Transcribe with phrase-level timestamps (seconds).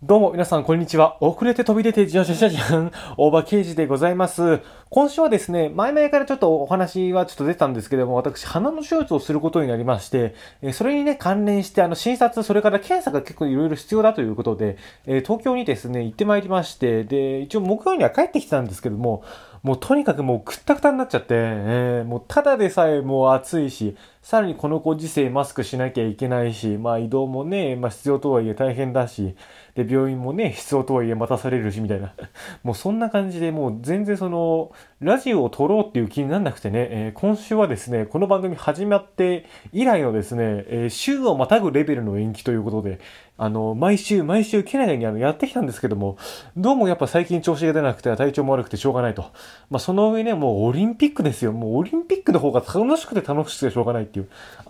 [0.00, 1.20] どうも皆さんこんにちは。
[1.20, 2.92] 遅れて飛び出てじゃじゃじゃじゃん。
[3.16, 4.60] 大場刑事でございます。
[4.90, 10.36] 今週はですね、前々からちょっとお話はちょっと出たんですけども、私、鼻の手術をすることになりまして、
[10.72, 19.24] それにね、関連して、あの、診察、それから検査が結構いろいろ必要だということで、東京にですね、行ってまいりまして、で、一応木曜には帰ってきたんですけども、
[19.64, 23.96] もうとにかくもうくったくたになっちゃって、えー、もうただでさえもう暑いし、
[24.28, 29.34] さらにこのご時世マスクしなきゃいけないし、まあ移動もね、まあ必要とはいえ大変だし、
[29.74, 32.12] で、病院もね、必要とはいえ待たされるし、みたいな。
[32.62, 42.98] もうそんな感じで、もう全然その、ラジオを撮ろうっていう気になんなくてね、えー、今週はですね、この番組始まって以来のですね、えー、週をまたぐレベルの延期ということで、
[43.40, 46.18] あの、毎週、毎週、けなげにあの、やってきたんですけども、
[46.56, 49.26] どうもやっぱ最近調子が出なくて、体調も悪くてしょうがないと。
[49.70, 51.52] まあ、その上ね、もうオリンピックですよ。
[51.52, 54.17] もうオリンピックの方が楽しくて楽しくてしょうがないっていう。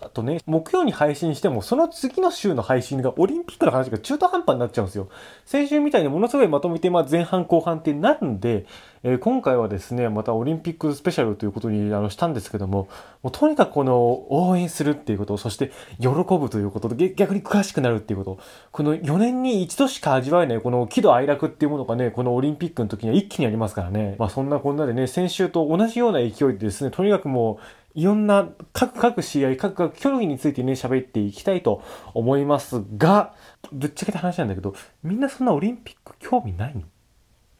[0.01, 5.09] あとね、木曜に配信しても、その次の週の配信がオリンピックの話が中途半端になっちゃうんですよ。
[5.45, 8.65] 先週みたいにものすごいまとめて、まあ、前半後半ってなるんで、
[9.03, 12.89] えー、今回はですね、またオリンピックスペシャルということにあのしたんですけども、
[13.23, 13.95] もうとにかくこの
[14.29, 18.39] 応援するっていうこと、そして喜ぶということで、逆に詳しくなるっていうこと、
[18.71, 24.15] この4年に一度しか味わえないこの喜怒哀楽っていうものがね、このオリンピックの時には一気にありますからね。
[24.19, 27.57] まあそんなこんなでね、先週と同じような勢いでですね、とにかくもう、
[27.99, 31.83] いろんな各各試合、各各競技についてね、喋っていきたいと
[32.13, 33.33] 思いますが、
[33.73, 36.83] ぶっちゃけた話なんだけど、みんなそんなオリンピック興味ないの？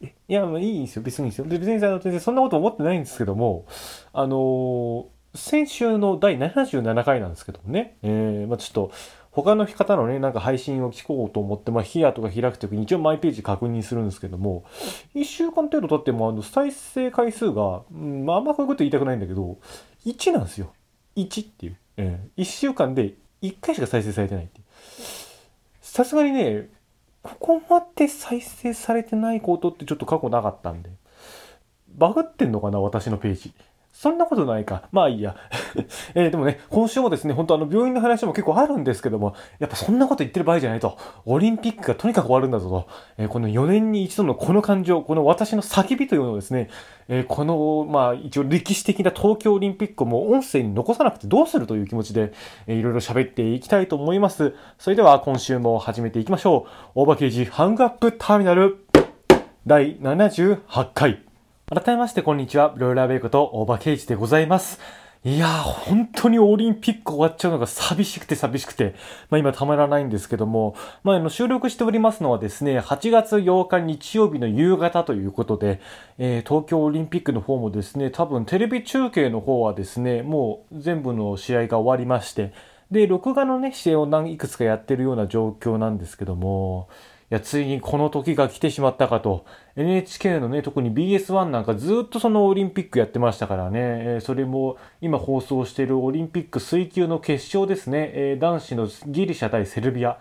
[0.00, 1.02] いや、まあいいんですよ。
[1.02, 1.44] 別にいいんですよ。
[1.44, 3.66] で、別に全然そんなこと思ってないんですけども、
[4.14, 8.92] あのー、先週の第77回なんですけどもね、えー、まあちょっと、
[9.30, 14.64] 他の方のね、なんか配信を聞こうと思って、まあ、ヒアとか開くときに一応マイページ確認するんですけども、
[15.14, 19.58] 1週間程度経っても、あの、再生回数が、うん、まあ、あんまこういうこと言いたくないんだけど、
[20.04, 20.72] 1なんですよ。
[21.16, 21.76] 1っていう。
[21.96, 24.64] えー、1週間で1回しか再生されてないっていう。
[25.80, 26.68] さすがにね、
[27.22, 30.90] ここまで再生されてないことってちょっと過去なかったんで。
[31.88, 33.52] バグってんのかな私のページ。
[34.00, 34.88] そんなことないか。
[34.92, 35.36] まあいいや。
[36.16, 40.96] え、でもね、今週もですね、本当あの病院の話も結構あるんですけども、やっぱそんなこと言ってる場合じゃないと。
[41.26, 42.88] オリンピックがとにかく終わるんだぞと。
[43.18, 46.70] えー、この4年に一度のこの感情、この私の叫びというのをですね、
[47.08, 52.32] えー、この、まあ一応歴史的な東京オリンピックをもう音声に残さなくてどうするという気持ちで、
[52.68, 54.54] えー、いろいろ喋っていきたいと思います。
[54.78, 56.64] それでは今週も始めていきましょ
[56.96, 57.00] う。
[57.02, 58.78] 大場刑事ハングアップターミナル
[59.66, 61.29] 第78回。
[61.72, 62.74] 改めましてこんにちは。
[62.76, 64.80] ロイラーベイコと大場圭一でございます。
[65.22, 68.96] いやー、本当にオリンピック終わっちゃうのが寂しくて寂しくて、
[69.28, 75.80] まあ今たまらないんですけども、まああの収録しておりますのはですね、8月8日日曜日の夕方ということで、
[76.18, 82.52] えー、東京オリンピックの方もですね、多分テレビ中継の方はですね、もう全部の試合が終わりまして、
[82.90, 86.88] で、録画のね、試合を何いくつかやってるような状況なんですけども、
[87.30, 89.44] いや、ついにこの時が来てしまったかと。
[89.76, 100.18] NHK のね、特に BS1 なんかずっとそのオリンピックやってましたからね、えー、それも今放送しているオリンピック水球の決勝ですね、えー、男子のギリシャ対セルビア。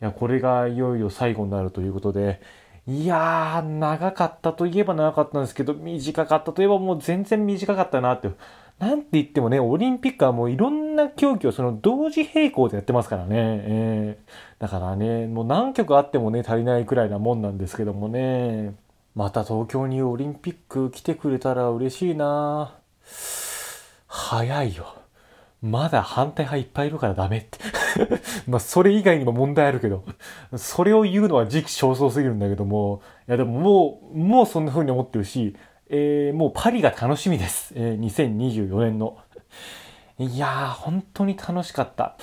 [0.00, 2.40] いや、これがいよいよ最後になるということで、
[2.86, 8.30] いやー、長かったといえば長かったんですけど、短かったといえばもう全然短かったなって。
[8.82, 13.36] なんて言ってもね、オリンピックはもういろんな競技をその同時並行でやってますからね。
[13.36, 18.74] えー、だからね、もう何曲あってもね、足りないくらいなもんなんですけどもね。
[19.14, 22.74] また東京にオリンピック来てくれたら嬉しいな
[24.08, 24.96] 早いよ。
[25.62, 27.58] まだ反対派いっぱいいるからダメって
[28.50, 30.02] まあ、それ以外にも問題あるけど
[30.56, 35.54] それを言うのは時期尚早すぎるんだけども、いやでももう、もうそんな風に思ってるし、
[35.94, 37.74] えー、もうパリが楽しみです。
[37.76, 39.18] えー、2024年の。
[40.18, 42.16] いやー、本当に楽しかった。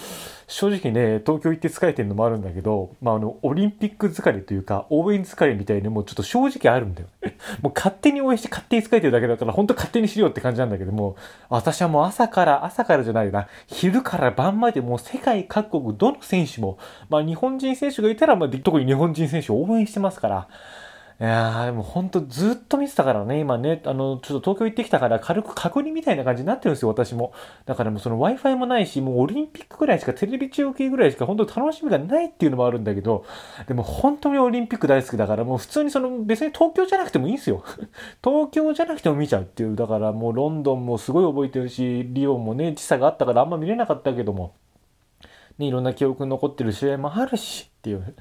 [0.48, 7.10] 正直ね、東京行って疲れてるのもあるんだけど、まあ、あの、オリンピック疲れというか、応援疲れみたいにもうちょっと正直あるんだよ。
[7.62, 11.16] もう勝手に応援して勝手に疲れてるだけだから、本当勝手にしようって感じなんだけども、
[11.50, 20.48] 私はもう朝から、朝からじゃないな、昼から晩までもう世界各国どの選手も、まあ日本人選手がいたら、まあ特に日本人選手を応援してますから、
[21.22, 27.34] いやー、でもほんとずっと見てたからね、今ね、あの、ちょっと東京行ってきたから軽く確認みたいな感じになってるんですよ、私も。
[27.66, 33.26] だからもうその Wi-Fi もないし、もうオリンピックぐらいしか、テレビ中継ぐらいしか本当楽しみがないっていうのもあるんだけど、
[33.68, 37.66] でも本当にオリンピック大好きだから、もう普通にその別に東京じゃなくてもいいんですよ。
[38.24, 44.56] 東京じゃなくても見ちゃうっていう、だからもうロンドンもすごい覚えてるし、リオンもね、時差があったからあんま見れなかったけども、
[45.58, 48.16] ね、いろんな記憶に残ってる試合もあるしっていう。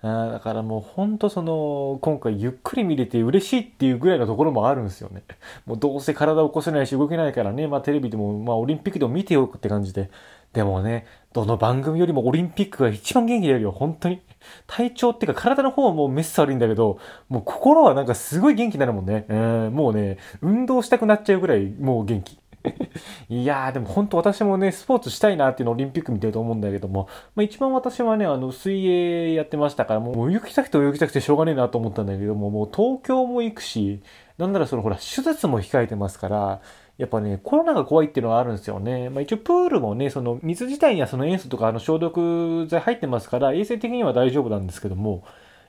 [0.00, 5.24] あだからもうほんとその、今回ゆっくり見れて嬉しいっていうぐらいのところもあるんですよね。
[5.66, 10.10] もうどうせ体を起こせないし動けないからね、まあテレビでも、まあオリンピックでも見てよって感じで。
[10.52, 14.22] でもね、どの番組よりもオリンピックが一番元気出るよ、本当に。
[14.66, 16.98] 体調っていうか体の方はもうメッセ悪いんだけど、
[17.28, 19.26] もう心はなんかすごい元気になるもんね。
[19.28, 22.38] えー、もうね、運動したくなっちゃうぐらいもう元気。
[23.28, 34.02] いやー、でも本当私もね、スポーツしたいなっていうのをオリンピック見てると思うんだけども、まあ一番私はね、あの、水泳やってましたから、もう泳ぎたくて泳ぎたくてしょうがねえなと思ったんだけども、もう東京も行くし、
[34.38, 36.60] なんならそのほら、手術も控えてますから、
[36.98, 39.08] やっぱね、コロナが怖いっていうのはあるんですよね。
[39.08, 45.22] まあ一応プールもね、その水自体にはその塩素とかあの消毒剤入ってますから、衛生的には大丈夫なんですけども、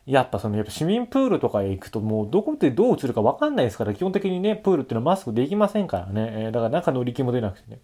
[0.10, 7.80] やっぱそのやっぱ市民プールとかへ行くともうどこでどう映るかわかんないですから基本的にねプールっていうのはマスクできませんからね、え、だから中の力も出なくてね。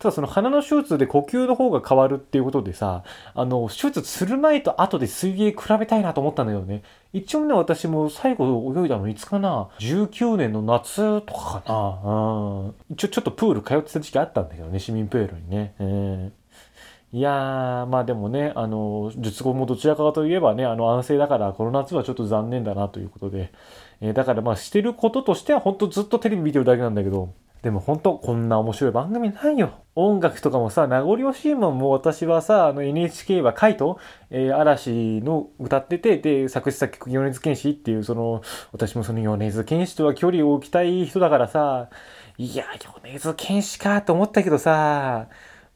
[0.00, 6.82] ただその鼻の手術で呼吸の方が変わるっていうことでさあの手術する前と後で水泳比べたいなと思ったんだよね。
[7.12, 9.68] 一応ね私も最後泳いだのいつかな。
[9.78, 12.10] 19年の夏とかかな。
[12.10, 12.74] うん。
[12.90, 16.37] 一応ちょっとプール通ってた時期あったんだけどね市民プールにね、えー。
[17.10, 23.50] いやー、まあでもね、あの、術後もどちらかといえばね、あの安静だから、この夏はちょっと残念だなということで、
[24.02, 27.32] えー、だからまあしてることとしては、ほんとずっとテレビ見てるだけなんだけど、
[27.62, 29.72] でも本当こんな面白い番組ないよ。
[29.96, 33.98] 音楽とかもさ、名残惜しいもんもう私はさ、あの NHK はカイト、
[34.30, 41.88] えー、嵐の歌ってて、で、作詞作曲米津玄師っていう、その、私もその米津玄師とは距離を置きたい人だからさ、
[42.36, 42.66] いや、
[43.02, 45.28] 米津玄師かと思ったけどさ、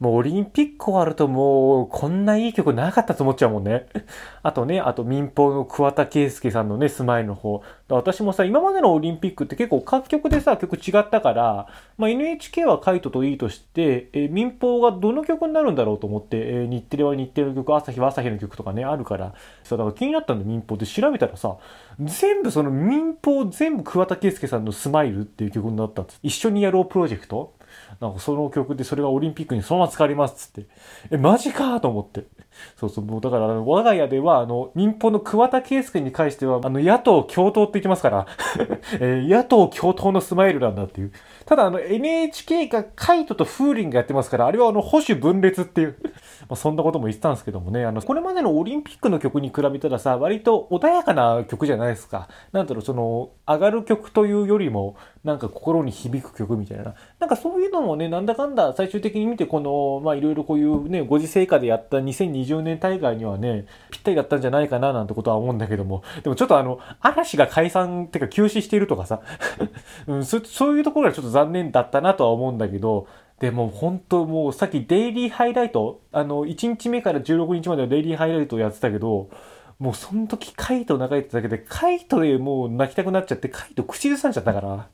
[0.03, 3.87] もうオリンピック終わるともうこんないい曲なかったと思っちゃうもんね。
[4.43, 7.63] あとね、あと民放の桑田佳祐さんのね、スマイルの方。
[7.89, 11.69] 私もさ、今までのオリンピックって結構各局でさ、曲違ったから、
[11.99, 21.59] まあ、NHK はカイトといいとして、え民放がどの曲になるんだろうと思って、え日テレは日テレの曲、朝日は朝日の曲とかね、あるから、さ、だから気になったんで民放で調べたらさ、
[22.01, 26.19] 全部その民放全部桑田佳祐さんのスマイルっていう曲になったんです。
[26.25, 27.55] 一緒にやろうプロジェクト
[28.03, 30.67] なんかその曲でそれがオリンピックにそのまま使われますっつって。
[31.13, 32.25] え、マジかと思って。
[32.77, 38.27] そうそう、もうだから、我が家では、あの、民放の桑田佳祐に関しては、あの、野党共闘って言ってますから
[39.01, 41.13] えー、野党共闘のスマイルなんだっていう。
[41.53, 45.99] ただ、あの、NHK がカイトとフーリンがやってますから、あれはあの、保守分裂っていう
[46.49, 52.29] まあ、そんなことも言ってたんですけどもね、あの、これまでのオリンピックの曲に比べたらさ、割と穏やかな曲じゃないですか。
[52.53, 56.95] なんだろう、その、上がる曲というよりも、なんか心に響く曲みたいな。
[57.21, 69.21] なんかそういうのもね、なんだかんだ最終的に見て、この、まあいろいろこういうね、ご時世下でやった2020年大会にはね、ぴったりだったんじゃないかななんてことは思うんだけども、でもちょっとあの、嵐が解散ってか休止しているとかさ、
[70.09, 73.09] うんそ、そういうところがちょっと残残念だったなとは思うんだけど、
[73.41, 79.31] でも本当もうさっきデイリーハイライト、あの、1日目から16日まではデイリーハイライトをやってたけど、
[79.79, 84.89] もうその時カイト流れてただけで、カイトでもう泣きたくなっちゃって、カイト口ずさんじゃったから、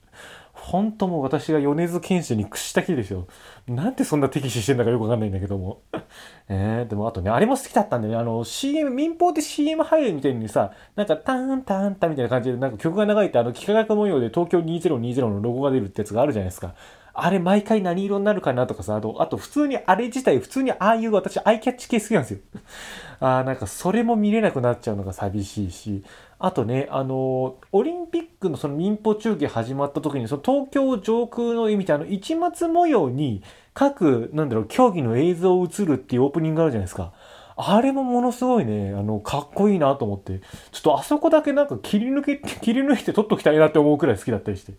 [0.60, 3.26] 本当もう私が米津玄師に屈したきですよ。
[3.66, 5.82] なんでそんな敵視してんだかよくわかんないんだけども。
[6.48, 8.18] えー、でもあとね、あれも好きだったんだよね。
[8.18, 16.74] あの、CM、民放で CM 入るみたいにさ、なんかターンターンタみたいな感じで、なんか曲が流れて、あの、幾何学模様で東京2020のロゴが出るってやつがあるじゃないですか。
[17.20, 22.38] あれ毎回何色になるかなとかさ、あと、あと普通にあれ自体、普通にああいう私、アイキャッチ系好きなんですよ。
[23.20, 26.04] あなんかそれも見れなくなっちゃうのが寂しいし、
[26.40, 33.42] あとね、あの、オリンピックのその民放中継始まった時に、その東京上空の絵みたいな、市松模様に
[33.74, 37.12] 各、なんだろう、競技の映像を映るっていうオープニングがあるじゃないですか。
[37.60, 40.38] あれもものすごいね、あの、かっこいいなと思って、
[40.70, 44.74] ちょっとあそこだけなんか切り抜け、切り抜いて撮っときたいなって思うくらい好きだったりして。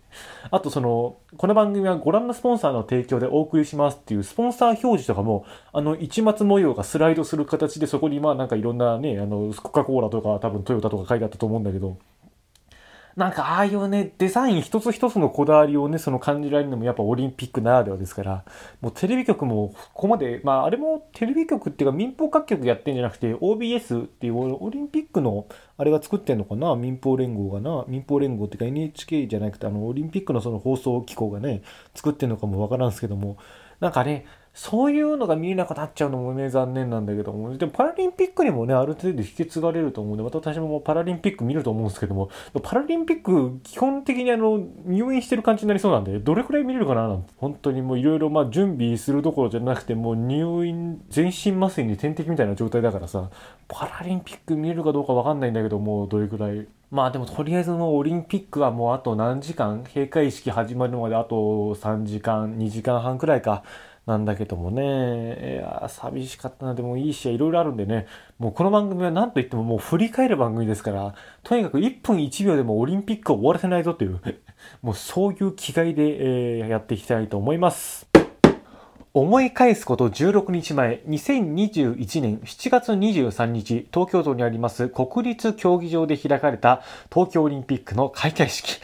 [0.50, 11.98] あとその、この番組はご覧のスポンサーの提供でお送りしますっていうスポンサー表示とかも、あの、市松模様がスライドする形でそこにまあなんかいろんなね、あの、コカ・コーラとか多分トヨタとか書いてあったと思うんだけど、
[13.20, 18.44] なんかああいうね、デザイン一つ一つのこだわりをね、その感じられるのもやっぱオリンピックならではですから、
[18.80, 25.46] もうテレビ局もここまで、まああれもテレビ局っていうか民放各局やってんじゃなくて OBS っていうオリンピックの
[25.76, 26.74] あれが作ってんのかな？
[26.76, 31.60] 民放連合がな、民放連合っていうか NHK じゃなくてあのオリンピックのその放送機構がね、
[31.94, 33.36] 作ってんのかもわからんすけども、
[33.80, 42.30] なんかね、そういうのが見えなくなっちゃうのもね、残念なんだけども、でもパラリンピックにもね、ある程度引き継がれると思うんで、また私もパラリンピック見ると思うんですけども、
[42.62, 53.30] パラリンピック、基本的にあの、入院してる感じになりそうなんで、どれくらい見れるかななんて、本当にもういろいろまあ準備するどころじゃなくて、もう入院、全身麻酔に点滴みたいな状態だからさ、
[53.68, 56.66] パラリンピック見れるかどうかわかんないんだけど、もうどれくらい。
[56.90, 61.36] まあでもとりあえずのオリンピックはもうあと何時間閉会式始まるまであと
[61.76, 63.62] 3時間、2時間半くらいか。
[64.06, 66.74] なんだけどもね、いや、寂しかったな。
[66.74, 68.06] でもいい試合いろいろあるんでね、
[68.38, 74.20] もうこの番組は何と言ってももう振り返る番組ですから、とにかく1分1秒でもオリンピックを終わらせないぞという、
[74.82, 78.08] もうそういう気概で、えー、やっていきたいと思います。
[79.12, 88.80] 思い返すこと16日前、2021年7月23日、東京都にあります国立競技場で開かれた東京オリンピックの開会式。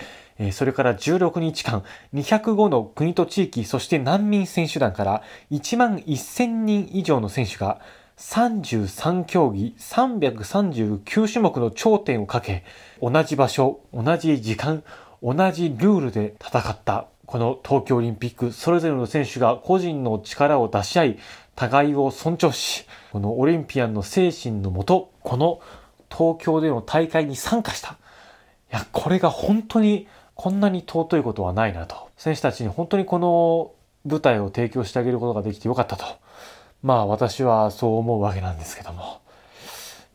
[0.53, 1.83] それから16日間、
[2.15, 7.81] 205の国と地域、そして難民選手団から1万1000人以上の選手が
[8.19, 12.65] 33競技339種目の頂点をかけ、
[13.01, 14.83] 同じ場所、同じ時間、
[15.23, 21.19] 同じルールで戦ったこの東京オリンピック、それぞれの選手が個人の力を出し合い、
[21.57, 25.61] 互いを尊重し、このオリンピアンの精神のもと、この
[26.11, 27.93] 東京での大会に参加した。
[27.93, 27.95] い
[28.71, 32.11] や、これが本当にこんなに尊いことはないなと。
[32.17, 33.73] 選手たちに本当にこの
[34.05, 36.05] 舞台を提供してあげることができてよかったと。
[36.83, 39.21] まあ私はそう思うわけなんですけども。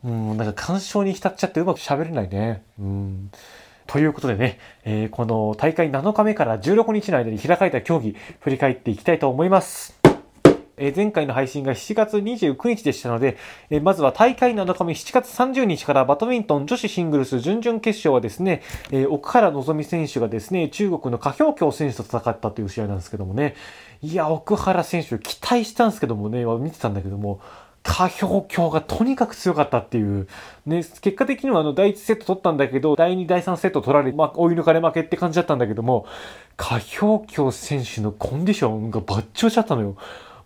[0.05, 2.63] うん、なんか感傷に浸っちゃってうまく喋れないね。
[2.79, 3.31] うん。
[3.87, 10.00] ということでね、えー、この大会7日目から16日の間に開かれた競技、振り返っていきたいと思います。
[10.81, 13.37] え前回の配信が7月29日でしたので、
[13.69, 23.55] えまずは大会7日目7月30日からバドミントン女子シングルス準々決勝はですね、え奥原希美選手がですね、中国の華氷強選手と戦ったという試合なんですけどもね、
[24.01, 27.39] いや、奥原選手期待したんですけどもね、見てたんだけども、
[27.83, 30.27] 下氷鏡がとにかく強かったっていう。
[30.65, 36.05] ね、結果的にはあの、第1セット取ったんだけど、第2、第3セット取られ、まあ、追い抜かれ負けって感じだったんだけども、
[36.57, 39.95] 下氷鏡選手のコンディションがバッチリしちゃったのよ。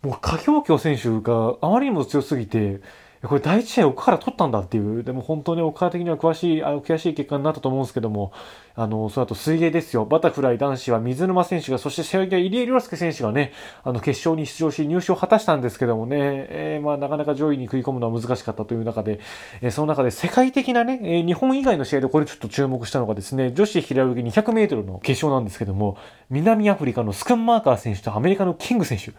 [0.05, 2.79] もう下氷鏡選手があまりにも強すぎて、
[3.27, 8.31] これ第一試合奥原取ったんだっていう、でも本当に奥原的には詳しい、あの悔しい結果になったと思うんですけども、
[8.75, 10.05] あの、その後水泳ですよ。
[10.05, 19.19] バタフライ男子は水沼選手が、そして背泳ぎは入江亮介選手がね、あの、決勝に出場し入賞を果たしたんですけどもね、えー、まあ、なかなか上位に食い込むのは難しかったという中で、
[19.61, 25.97] えー、その中で世界的なね、えー、日本以外の試合でこれちょっと注目したのがですね、女子平泳ぎ200メートルの決勝なんですけども、
[26.29, 29.13] 南アフリカのスクンマーカー選手とアメリカのキング選手、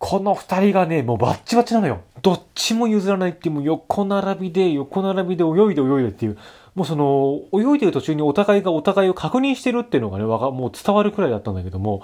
[0.00, 2.00] この二人がね、もうバッチバチなのよ。
[2.22, 6.38] どっちも譲らないっていう、もう横並びで、横並びで泳いで泳いでっていう、
[6.74, 12.02] もうその、泳いでる途中にお互いがお互いを確認してるっていうのがね、わが、もう伝わるくらいだったんだけども、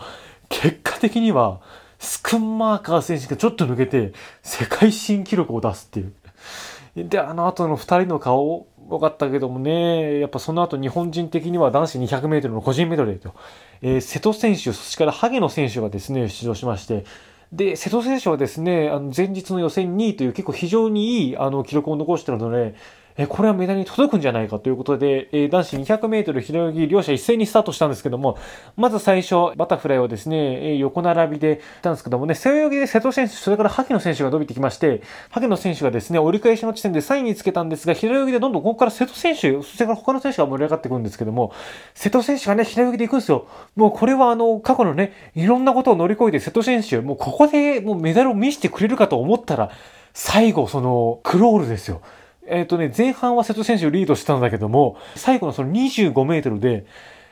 [0.50, 1.62] 結果的には、
[1.99, 4.12] スクンマーカー選手がちょっと抜けて、
[4.43, 7.09] 世界新記録を出すっていう。
[7.09, 13.35] で、あの後の二人の顔、分かったけどもね、やっぱその後日本人的には男子200メートルの個人メドレーと、
[13.81, 17.05] えー、瀬戸選手、そしてから萩野選手がですね、出場しまして、
[17.53, 22.75] で、瀬戸選手はですね、あの前日の予選2位という結構非常にいいあの記録を残してるので、
[23.19, 28.37] えこれはメダルに届くんじゃないかということで、え男子200メートル平泳ぎ両者一斉にスタートしたんですけども、
[28.77, 41.53] まず最初、バタフライはですね、え横並びでいたんですけどもね、背泳ぎで瀬戸選手、それから萩野選手が伸びてきまして、萩野選手がですね、折り返しの地点で3位につけたんですが、平泳ぎでどんどんここから瀬戸選手、それから他の選手が盛り上がってくるんですけども、
[41.95, 43.47] 瀬戸選手がね、平泳ぎで行くんですよ。
[43.77, 49.71] もうこれはあの、過去のね、いろんなことを乗り越えて瀬戸選手、もうここでもうメダルを見せてくれるかと思ったら、
[50.13, 52.01] 最後、その、クロールですよ。
[52.49, 56.87] えっ、ー、とね、前半は瀬戸選手をリードしたんだけども、最後のその25メートルで、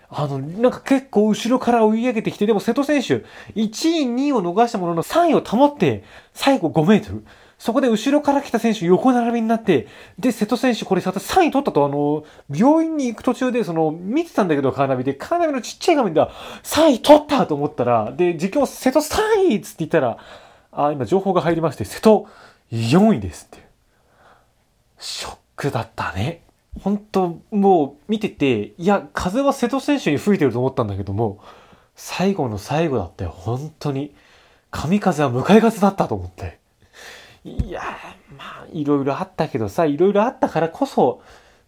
[0.08, 3.24] あの、なんか結構後ろから追い上げてきて、でも瀬戸選手、1
[3.56, 7.24] 位、2位を逃したものの3位を保って、最後5メートル。
[7.58, 9.86] そこで後ろから来た選手横並びになって、
[10.18, 16.30] で、瀬戸選手これさ、3位取ったと、あの、病院に行く途中で、その、見てたんだけど、カーナビで、カーナビのちっちゃい画面では、
[16.62, 20.18] 3位取ったと思ったら、で、実況、瀬戸3位っつって言ったら、
[20.72, 22.26] あ、今情報が入りまして、瀬戸
[22.72, 23.63] 4位ですって。
[25.04, 26.42] ショックだったね。
[26.80, 31.40] 本当もう見てて、いや、風は瀬戸選手に吹いてると思ったんだけども、
[31.94, 34.14] 最後の最後だったよ、本当に。
[34.70, 36.58] 神風は向かい風だったと思って。
[37.44, 37.82] いや
[38.38, 41.20] まあ、いろいろあったけどさ、いろいろあったからこそ、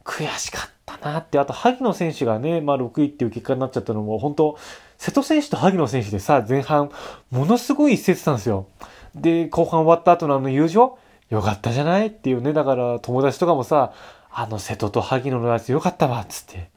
[0.03, 1.39] 悔しかったなって。
[1.39, 4.59] あと、萩野選手がね、まあ、6位っていう結果になっちゃったのも、本当
[4.97, 6.91] 瀬戸選手と萩野選手でさ、前半、
[7.31, 8.67] ものすごい一節たんですよ。
[9.15, 10.99] で、後半終わった後のあの友情
[11.31, 12.09] よかったじゃない？
[12.09, 12.53] っていうね。
[12.53, 13.93] だから友達とかもさ、
[14.31, 16.71] あの瀬戸と萩野のやつよかったわっつって、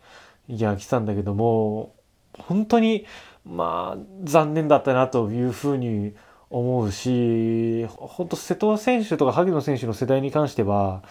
[0.47, 1.93] いや、来たんだけども、
[2.37, 3.05] 本当に、
[3.45, 6.13] まあ、残念だったなというふうに
[6.49, 11.03] 思うし、本当瀬戸選手とか萩野選手の世代に関しては、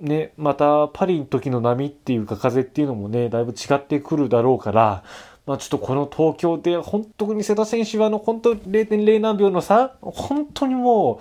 [0.00, 5.04] ね、またパリの時の波っていうか風っていうのもね、だいぶ違ってくるだろうから、
[5.46, 11.18] まあちょっとこの東京で本当に瀬戸選手はあの本当0.0何秒の差、本当にもう、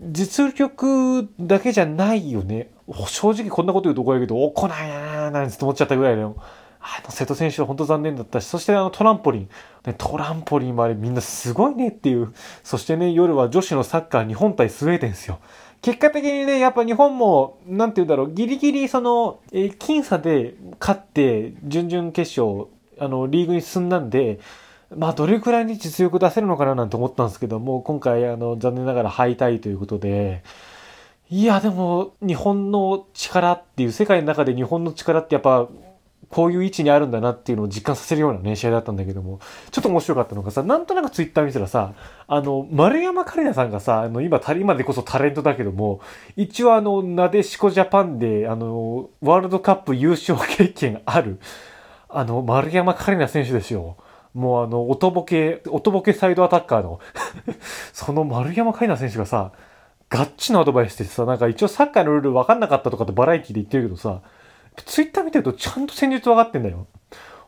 [0.00, 2.70] 実力だけじゃないよね。
[3.06, 6.36] 正直こんなこと言うと怒るけど、おこないなーなんて思っちゃったぐらいだよ。
[6.80, 9.48] あの、瀬戸選手は本当残念だったし、そしてあのトランポリン。
[9.86, 12.34] ね、トランポリンまでみんなすごいねっていう。
[12.62, 15.38] そしてね、夜は女子のサッカー日本対スウェーデンですよ。
[15.80, 24.40] 結果的にね、やっぱ日本も、なんて言うんだろう、ギリギリその、えー、僅差で勝って、準々決勝、あの、リーグに進んだんで、
[24.90, 30.42] まあ、どれくらいに実力出せるのかななんて思ったんですけども、今回、あの、残念ながら敗退ということで、
[31.30, 35.68] いや、でも、日本の力っていう、世界の中で日本の力ってやっぱ、
[36.34, 39.38] こういう位置にあるんだなっていうのを実感させるようなね、試合だったんだけども、
[39.70, 41.94] ちょっと面白かったのがさ、なんとなくツイッター見たらさ、
[42.26, 46.00] あの、丸山カリナさんがさ、あの、今、今でこそタレントだけども、
[46.36, 51.38] 一応あの、なでしこジャパンで、あの、ワールドカップ優勝経験ある、
[52.08, 53.96] あの、丸山カリナ選手ですよ。
[54.34, 57.00] もうあの、音ボケ、音ボケサイドアタッカーの
[57.92, 59.52] その丸山カリナ選手がさ、
[60.10, 64.20] ガッチのアドバイスでさ、なんか一応サッカーのルール分かんなかったとかってバラエティで言ってるけどさ、
[64.84, 66.86] ツイッター見てるとちゃんと戦術分かってんだよ。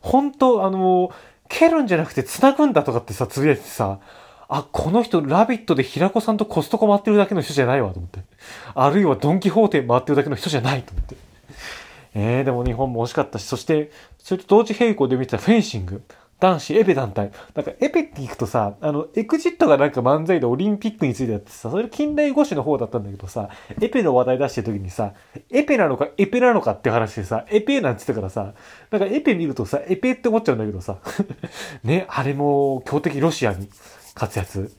[0.01, 1.11] 本当あの、
[1.49, 3.99] 蹴るんじゃなくて繋ぐんだとかってさ、つぶやいてさ、
[4.49, 8.21] あ、この人、ラビットで平子さんとコストコ回ってるだけの人じゃないわと思って。
[8.75, 11.17] あるいはドンキホーテ回ってるだけの人じゃないと思って。
[12.15, 16.01] えー、でも日本も惜しかったし、そして、それと同時並行で見てたフェンシング。
[16.39, 17.31] 男子エペ団体。
[17.55, 23.49] なんかエペって聞くとさ、あの、エクジットがなんか漫才でオリンピックについてやってさ、それ近代五種の方だったんだけどさ、
[23.81, 25.13] エペの話題出してる時にさ、
[25.49, 28.53] エペなのかエペなのかって話でさ、エペなんつってからさ、
[28.91, 30.97] なんかエペ見るとさ、エペって思っちゃうんだけどさ、
[31.83, 33.67] ね、あれも強敵ロシアに
[34.13, 34.71] 活躍。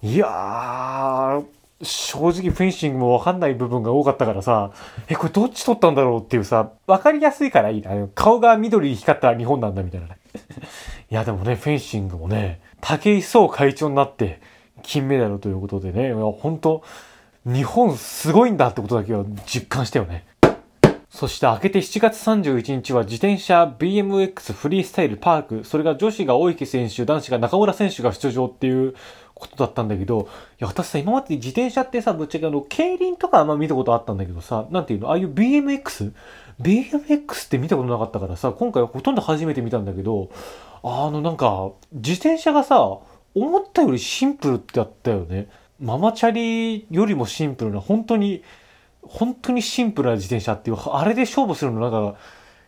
[0.00, 1.44] いやー、
[1.82, 4.70] 正直フェンシングもわかんない部分が多かったからさ、
[5.08, 7.90] え、これどっち取ったんだろうっていうさ、わかりやすいからいいな。
[8.14, 10.18] 顔が緑に光った日本なんだみたいなね。
[11.10, 14.40] いや、でもね、フェンシングもね、武井壮会長になって
[14.82, 16.82] 金メダルということでね、本当
[17.46, 20.26] 日本すごいんだってことだけは実感したよね。
[21.14, 28.94] そして明けて7月31日は自転車 BMX フリースタイルパーク、それが女子が大池選手、男子が中村選手が出場っていう
[29.32, 30.24] ことだったんだけど、い
[30.58, 36.12] や、私さ、今まで自転車ってさ、ぶっちゃけあの、競輪とかあんま見たことあったんだけどさ、なんていうの、ああいう BMX?
[36.60, 40.30] BMX って見たことなかったからさ、今回ほとんど初めて見たんだけど、
[40.82, 42.98] あのなんか、自転車がさ、
[43.34, 45.48] 思ったよりシンプルってあったよね。
[45.80, 48.42] ママチャリよりもシンプルな、本当に、
[49.02, 52.16] 本当にシンプルな自転車っていう、あれで勝負するのなんか、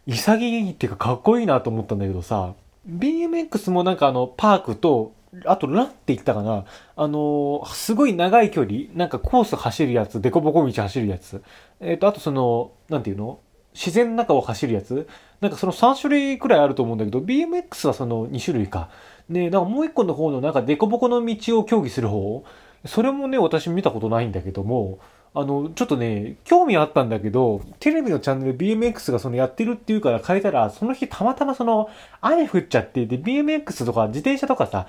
[0.06, 2.54] 潔いっていうかかっこいいなと思ったんだけどさ、
[2.88, 5.12] BMX もなんかあの、パークと、
[5.44, 6.64] あと、ランって言ったかな
[6.96, 11.42] あのー、すごい長い距離、なんかコース走るやつ、デコボコ道走るやつ。
[11.80, 13.40] えっ、ー、と、あとその、なんていうの？
[13.76, 15.06] 自然の中を走るやつ？
[15.42, 18.88] なんかその3種類くらいあると思うんだけど、BMX はその2種類か。
[19.28, 22.44] ね、なんかもう一個の方のなんかデコボコの道を競技する方
[22.84, 25.00] それもね、私見たことないんだけども、
[25.34, 34.86] あの、ちょっとね、興味あったんだけど、テレビのチャンネル BMX がそのやってるっていうから変えたら、その日たまたまその雨降っちゃって、で、BMX とか自転車とかさ、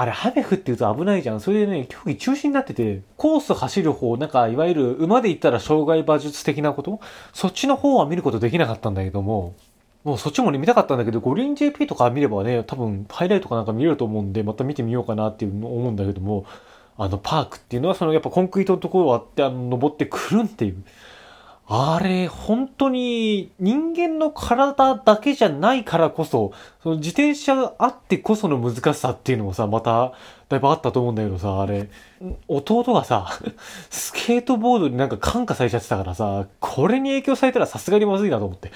[0.00, 1.40] あれ、雨降ってると危ないじゃん。
[1.40, 7.00] それでね、競技中止になってて、コース走る方、なんか、いわゆる馬で言ったら障害馬術的なこと？
[7.34, 9.54] そっちの方は見ることできなかったんだけども、
[10.02, 16.46] もうそっちもね、見たかったんだけど、五輪 JP とか見ればね、多分、ハイライトかなんか見れると思うんで、また見てみようかなっていうの思うんだけども、
[16.96, 20.82] あの、パークっていうのは、その、やっぱコンクリートのところを割って、あの、登ってくるんっていう。
[21.72, 26.52] あれ、本当に人間の体だけじゃないからこそ、
[26.82, 30.12] その自転車あってこその難しさっていうのもさ、また、
[30.48, 31.88] だいぶあったと思うんだけどさ、あれ、
[32.48, 33.38] 弟がさ、
[33.88, 38.72] スケートボードになんか感化されちゃってたからさ、これに影響されたらさすがにまずいなと思って。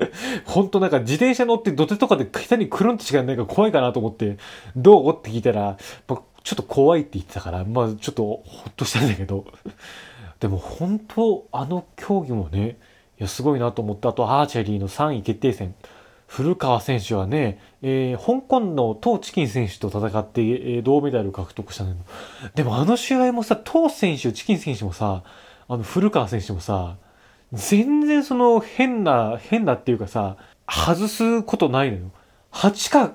[0.44, 4.36] 本当なんか自転車乗って土手とかで下にくるんとしかないから怖いかなと思って、
[4.76, 5.16] どう？
[5.16, 6.16] って聞いたら、ちょ
[6.52, 9.46] っと怖いって言ってたから、まあちょっとほっとしたんだけど。
[10.44, 12.76] でも本当あの競技もね
[13.18, 15.74] いやすごいなと思ってあとアーチェリーの3位決定戦。
[16.26, 21.94] 古川選手はね、えー、香港のトウ・チキン選手と戦って、えー、銅メダル獲得したの
[22.54, 25.22] でもあの試合もさトウ選手チキン選手もさ
[25.66, 26.96] あの古川選手もさ
[27.54, 30.36] 全然その変な変なっていうかさ
[30.68, 32.10] 外すことないのよ。
[32.52, 33.14] 8か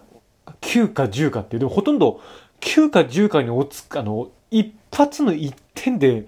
[0.61, 1.59] 9か10かっていう。
[1.59, 2.21] でもほとんど
[2.61, 6.25] 9か10かに落ちあの一発の1点で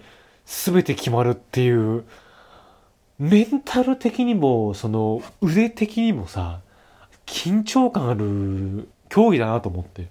[0.52, 2.04] 全て決まるっていう、
[3.18, 6.60] メンタル的にも、その腕的にもさ、
[7.26, 10.10] 緊張感ある競技だなと思って。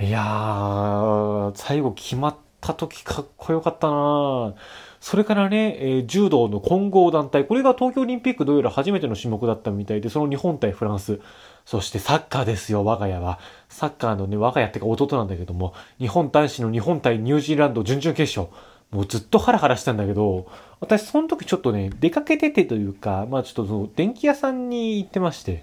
[0.00, 4.54] いやー、最後決まった時かっこよかったな
[5.00, 11.20] それからね、えー、柔道の混合団体、これが東京オリンピックどうやら初めての種目だったみたいで、その日本対フランス、
[11.64, 13.38] そしてサッカーですよ、我が家は。
[13.68, 18.54] サッカーのね、我が家ってか弟なんだけども、日本男子の日本対ニュージーランド準々決勝。
[18.92, 20.46] もうずっとハラハラしたんだけど、
[20.80, 25.62] 私その時ちょっとね、出かけててというか、まあちょっとその電気屋さんに行ってまして、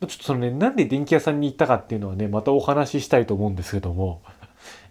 [0.00, 4.22] ちょっとそのね、なんで電気屋さんに行ったかっていうのはね、またお話ししたいと思うんですけども、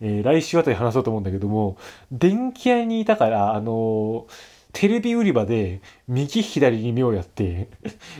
[0.01, 1.77] えー、来週あたり話そうと思うんだけども、
[2.11, 4.25] 電気屋にいたから、あのー、
[4.73, 7.69] テレビ売り場で右左に目をやって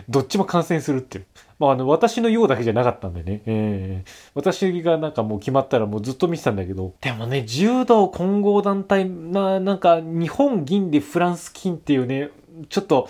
[0.09, 1.25] どっちも観戦するっていう。
[1.59, 3.41] まあ、あの、私のようだけじゃなかったんでね。
[3.45, 6.93] えー、私がなんかもう決まったらもうずっと見てたんだけど。
[7.01, 12.29] でもね、柔道混合団体な、なんか日本銀でフランス金っていうね、
[12.69, 13.07] ちょっと、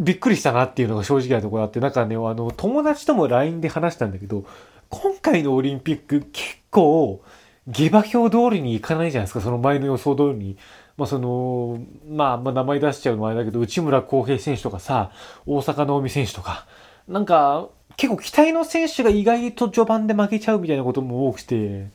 [0.00, 4.44] びっくりしたなっていうのが正直なところあって、なんかね、あの、友達とも LINE で話したんだけど、
[4.88, 7.22] 今回のオリンピック結構、
[7.68, 10.56] 下馬評通りにいかないじゃないですか、その前の予想通りに。
[10.96, 11.78] まあその、
[12.08, 15.12] まあ、まあ名前出しちゃうのもあれだけど、内村航平選手とかさ、
[15.46, 16.66] 大阪直美選手とか、
[17.08, 21.88] なんか、結構期待の選手が意外と序盤で負けちゃうみたいなことも多くて、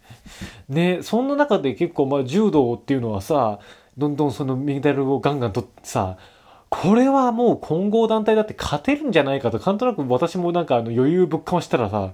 [0.67, 3.60] ね、そんな中で結構まあ柔道っていうのはさ、
[3.97, 6.17] どんどんそのメダルをガンガン取ってさ、
[6.69, 12.12] これはもう混合団体だって勝てるんじゃないかと、なんとなく私もなんかあの余裕ぶっかましたらさ、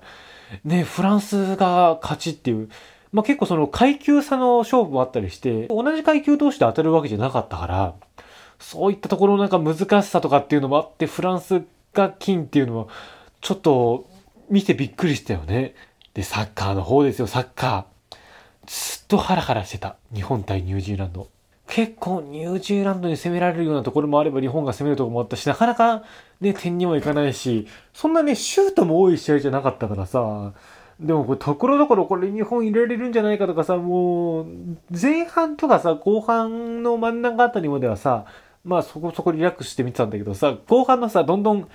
[0.64, 2.70] ね、フランスが勝ちっていう、
[3.12, 7.96] まあ、結構その階級差の勝負もあったりして、同じ階級同士で当たるわけじゃなかったから、
[8.60, 12.88] そういったところのなんか難しさとかっていうのもあって、フランスが金っていうのは、
[13.42, 14.10] ちょっと
[14.50, 15.76] 見てびっくりしたよね。
[16.14, 18.18] で、サッカーの方ですよ、サッカー。
[18.66, 19.96] ずっとハラハラしてた。
[20.14, 21.28] 日本対ニュージーランド。
[21.68, 26.04] 結構ニュージーランドに攻められるようなところもあれば日本が攻めるところもあったし、なかなか
[26.42, 30.54] ね、点にもいかないし、そんなね、シュートも多い試合じゃなかったからさ、
[31.00, 34.46] でもこれ、ところどころこれ日本入れられるんじゃないかとかさ、もう、
[34.90, 38.26] 前半とかさ、後半の真ん中あたりまではさ、
[38.64, 41.68] まあそこそこリラックスして見てたんだけどさ、後半のさ、どんどん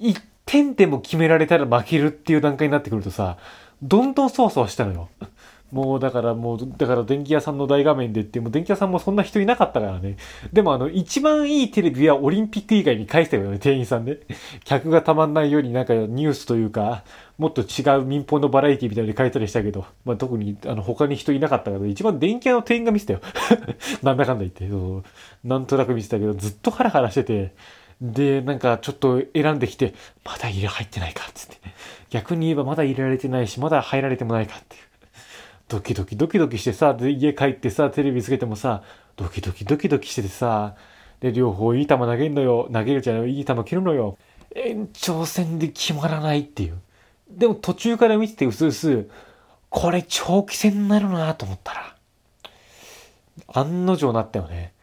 [0.00, 3.38] 1点でも決められたら負けるっていう段階になってくるとさ、
[3.82, 5.08] どんどんそわそわしたのよ。
[5.72, 10.16] もうだからもう、だから電気屋さんの大画面でってもう電気屋さんもそんな人いなかったからね。
[10.52, 14.18] でもあの、一番いいテレビはオリンピック以外に返したよね、店員さんね。
[14.64, 17.04] 客がたまんないようになんかニュースというか、
[17.38, 23.20] もっと違う民放のバラエティみたいに書いたりしたけど、まあ特にあの他に人いなかったけど、一番電気屋の店員が見てたよ。
[24.02, 24.68] なんだかんだ言って。
[24.68, 25.02] そう
[25.42, 27.54] なんとなく見てたけど、ずっとハラハラしてて、
[28.02, 31.56] で、なんかちょっと選んできて、まだ入れ入ってないかつって、
[32.10, 34.91] 逆に言えばまだ入れられてないし、まだ入られてもないかっていう。
[35.72, 38.82] ドキドキドキドキしてさ、家帰ってさ、テレビつけてもさ、
[39.16, 40.76] ドキドキドキドキしててさ、
[41.20, 42.68] で、両方いい球投げるのよ。
[42.70, 44.18] 投げるじゃない、いい球切るのよ。
[44.54, 46.78] 延長戦で決まらないっていう。
[47.30, 49.08] でも途中から見ててうすうす、
[49.70, 51.96] これ長期戦になるなと思ったら、
[53.48, 54.74] 案の定なったよね。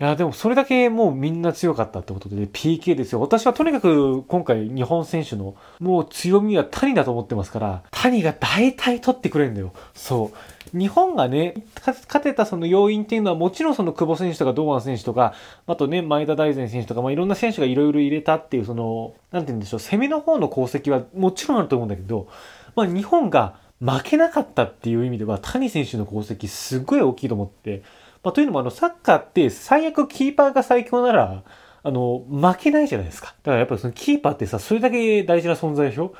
[0.00, 3.20] いや、でもそれだけもうみんな強かったってことで、PK ですよ。
[3.20, 9.74] 私はとにかく今回日本選手のもう強みは谷だと思ってますから、谷が大体取ってくれるんだよ。
[9.92, 10.32] そ
[10.74, 10.78] う。
[10.78, 11.52] 日本がね、
[11.84, 15.34] 勝てたその要因っていうのはもちろんその久保選手とか堂安選手とか、
[15.66, 22.26] あとね、前田大然選手とか、まあいろんな選手がいろいろ入れたっていうその、なんて言うんでしょう、攻めの方の功績はもちろんあると思うんだけど、
[22.74, 27.82] まあ日本が負けなかったっていう意味では谷選手の功績すっごい大きいと思って、
[28.22, 31.42] まあ、というのもあの、サッカーって最悪キーパーが最強なら、
[31.82, 33.28] あの、負けないじゃないですか。
[33.28, 36.14] だからやっぱりそのキーパーってさ、それだけ大事な存在でしょ？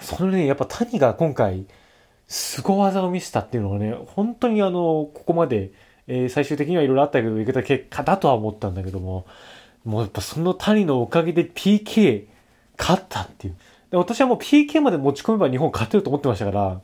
[0.00, 1.66] そのね、やっぱ谷が今回、
[2.26, 5.72] 凄技を見せたっていうのがね、本当にあの、ここまで、
[6.06, 9.26] えー、最終的にはいろいろあったけど、いけた結果だとは思ったんだけども、
[9.84, 12.26] もうやっぱその谷のおかげで PK
[12.78, 13.56] 勝ったっていう。
[13.90, 16.80] で私はもう PK まで持ち込めば日本勝てると思ってましたから、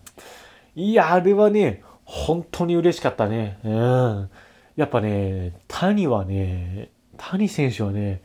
[0.77, 3.59] いや、あれはね、本当に嬉しかったね。
[3.65, 4.31] うん。
[4.79, 8.23] やっぱね、谷はね、谷選手はね、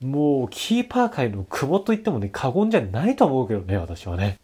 [0.00, 4.38] もうキーパー界の久保と言ってもね、過言じゃないと思うけどね、私はね。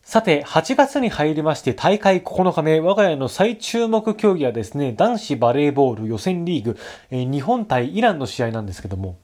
[0.00, 6.78] さて、8月に入りまして大会9日目、我が家の最注目競技はですね、男子バレーボール予選リーグ、
[7.10, 9.18] えー、日本対イランの試合なんですけども、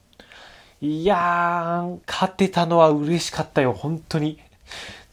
[0.79, 4.37] いやー、勝てたのは嬉しかったよ、本当に。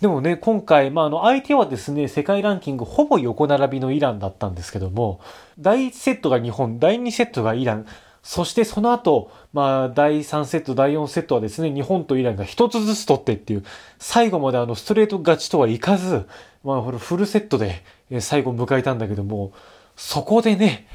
[0.00, 5.20] でもね、今回、まあ、あの、相手はですね、世界ランキングほぼ横並びのイランだったんですけども、
[5.58, 7.86] 第1セットが日本、第2セットがイラン、
[8.22, 13.64] そしてその後、まあ、第3セット、第4セットはですね、日本とイランが一つずつ取ってっていう、
[13.98, 16.28] 最後まであの、ストレート勝ちとはいかず、
[16.62, 17.82] まあ、フルセットで
[18.20, 19.52] 最後迎えたんだけども、
[19.96, 20.86] そこでね、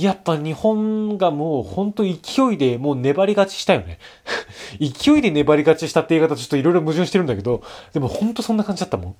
[0.00, 3.98] やっぱ日本がもうほんと勢いでもう粘り勝ちしたよね。
[4.80, 9.14] 勢いで粘り勝ちしたって言い方ちょっといろいろ矛盾してるんだけど、でもほんとそんな感じだったもん。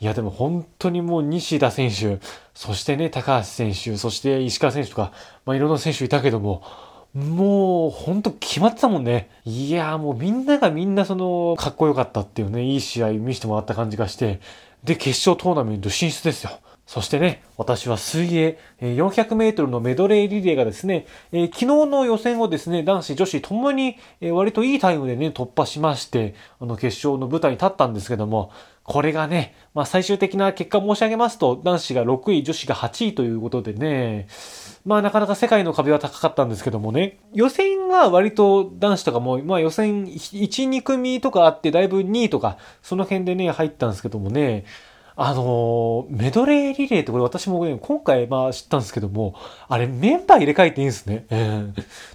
[0.00, 2.18] いやでも本当にもう西田選手、
[2.54, 5.12] そしてね、高橋選手、そして石川選手とか、
[5.46, 6.62] まあいろんな選手いたけども、
[7.14, 9.30] もう、ほんと決まってたもんね。
[9.44, 14.40] いやもうみんながみんなその、かっこよかったっていうね、いい試合見せてもらった感じがして、
[14.82, 16.58] で、決勝トーナメント進出ですよ。
[16.86, 34.28] そしてね、私は水泳、400メートルのメドレーリレーがですね、えー、昨日の予選をですね、男子、女子ともに、えー、割といいタイムでね、突破しまして、あの、決勝の舞台に立ったんですけども、これがね、まあ最終的な結果申し上げますと、男子が6位、女子が8位ということでね、
[34.84, 44.66] まあなかなか世界の壁は高かったんですけどもね、予選は割と男子とかも、まあ予選1、2組とかあって、だいぶ2位とか、その辺でね、入ったんですけどもね、
[45.16, 49.34] あのメドレーリレーってこれ私もね、今回まあ知ったんですけども、
[49.68, 51.26] あれメンバー入れ替えていいんですね。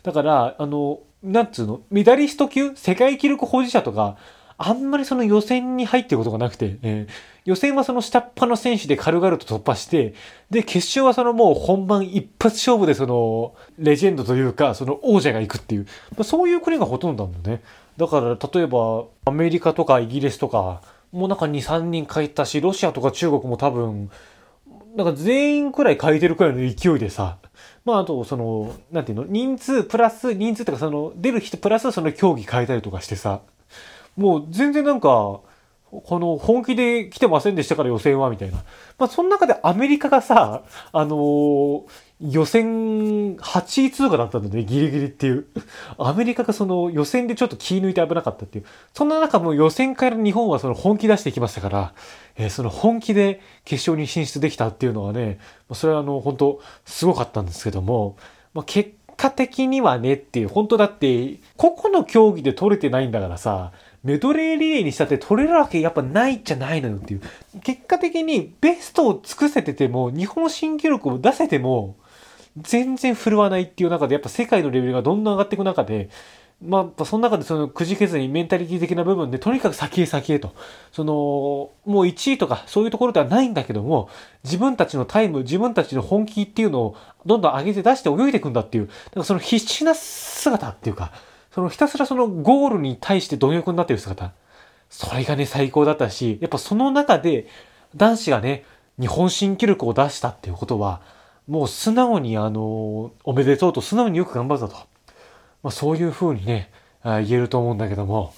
[0.04, 4.18] だから、あの、なんつうの、メダリスト級世界記録保持者とか、
[4.62, 7.14] あんまりその予選に入ってることがなくて、えー、
[7.46, 10.14] 予選はその下っ端の選手で軽々と突破して、
[10.50, 17.62] で、決勝はそのもう本番一発勝負でその、レジェンドというか、その王者が行くっていう、まあ、そういう国がほとんどなんだね。
[17.96, 24.10] だから、例えば、アメリカとかイギリスとか、もうなんか2、3人書いたし、ロシアとか中国も多分、
[24.96, 27.38] なんか全員くらい書いてるくらいの勢いでさ、
[27.86, 33.42] まああとその、なんていうの、人数プラス、人数とかその、出る人プラスその競技変えたりとかしてさ、
[34.18, 35.42] もう全然なんか、
[35.92, 38.64] この本気で来てませんでしたから予選はみたいな。
[38.98, 41.84] まあその中でアメリカがさ、あのー、
[42.22, 45.46] 予選8位通過だったんだね、ギリギリっていう。
[45.98, 48.66] アメリカがその予選でちょっと気抜いて危なかったっていう。
[48.94, 51.94] そんな中もう予選から日本はその本気出してきましたから、
[52.36, 55.40] えー、その本気で決勝に進出できたっていうのはね、
[55.74, 58.18] それはあの本当すごかったんですけども、
[58.54, 63.72] まあ、結果的にはねっていう、本当だって個々の競技で取れてないんだからさ、
[64.04, 67.22] メドレーリレーにしたって取れるわけやっぱないじゃないのよっていう。
[67.64, 71.98] 結果的にベストを尽くせてても、日本新記録を出せても、
[72.58, 76.10] 全然振るわないっていう中で、やっぱ世界のレベルがどんどん上がっていく中で、
[76.62, 80.54] まあ、その中でそのくじけずにメンタリティ的な部分で、とにかく先へ先へと。
[80.92, 81.14] その、
[81.86, 84.10] もう1位とかそういうところではないんだけども、
[84.44, 91.14] 自分たちのタイム、自分たちの本気っていうのをどんどん上げて出して泳いでいくんだっていう、だかその必死な姿っていうか、
[91.52, 94.34] そのひたすらそのゴールに対して貪欲になってる姿。
[94.90, 97.48] それがね、最高だったし、やっぱその中で
[97.96, 98.66] 男子がね、
[99.00, 101.02] 日本新記録を出したっていうことは、
[101.48, 104.76] もう素直にあの、おめでとうと素直によく頑張ったと。
[105.62, 106.72] まあそういう風にね、
[107.04, 108.34] 言えると思うんだけども、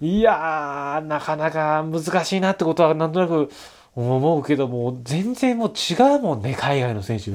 [0.00, 3.50] いやー、なかなか難しいなってことはなんとなく
[3.94, 7.30] 思うけども、全然もう違うもんね、海外の選手。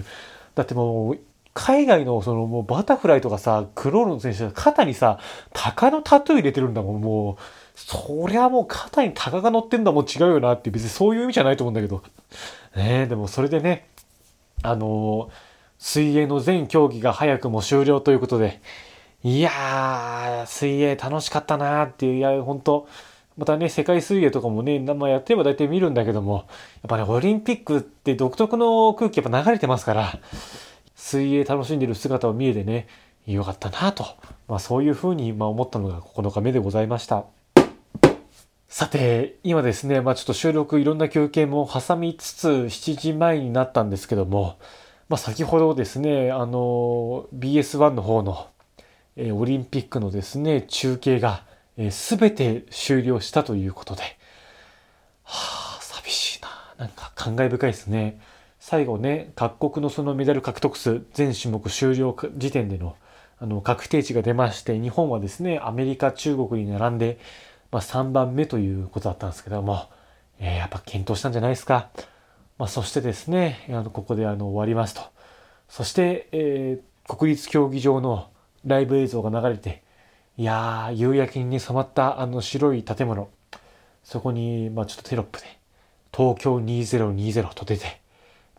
[0.56, 1.20] だってもう、
[1.58, 5.18] 海外のそのもうバタフライとかさ、クロールの選手が肩にさ、
[5.54, 7.38] 鷹のタトゥー入れてるんだもん、もう。
[7.76, 12.04] そりゃもう肩に鷹が乗ってんだもん違うよなって別にそういう意味じゃないと思うんだけど。
[12.76, 13.88] ねえ、でもそれでね、
[14.62, 15.30] あのー、
[15.80, 18.62] 水泳の全競技が早くも終了ということで、
[19.24, 22.88] いやー、水泳楽しかったなーっていう、いや、本当
[23.36, 26.46] またね、世界水泳とかもね、ま、やってれば大体見るんだけども、やっ
[26.88, 30.20] ぱね、オリンピックって独特の空気やっぱ流れてますから、
[30.98, 32.88] 水泳楽しんでる姿を見えてね、
[33.28, 34.04] よかったなと。
[34.48, 37.26] まあそういうふうにま思ったのが9日目でございました。
[38.68, 44.58] さて、今ですね、まあちょっと収録いろんな休憩も挟みつつ7時前になったんですけども、
[45.08, 48.48] まあ先ほどですね、あの、BS1 の方の、
[49.16, 51.44] え、オリンピックのですね、中継が、
[51.78, 54.02] えー、全て終了したということで、
[55.24, 56.50] はあ、寂しいな。
[56.78, 58.20] なんか感慨深いですね。
[58.70, 62.98] 最後ね、各国のそのメダル獲得数、全種目終了時点での
[63.40, 67.18] あの確定値が出まして、日本はですね、アメリカ、中国に並んで、
[67.72, 69.86] まあ、3番目ということだったんですけども、
[70.40, 71.92] えー、やっぱ検討したんじゃないですか。
[72.58, 75.02] まあ、そしてですね、あのここであの終わりますと。
[75.70, 78.30] そして、えー、国立競技場の
[78.66, 79.82] ライブ映像が流れて、
[80.36, 83.30] いやー、夕焼けに、ね、染まったあの白い建物、
[84.04, 85.46] そこに、まあ、ちょっとテロップで、
[86.14, 88.02] 東京2020と出て、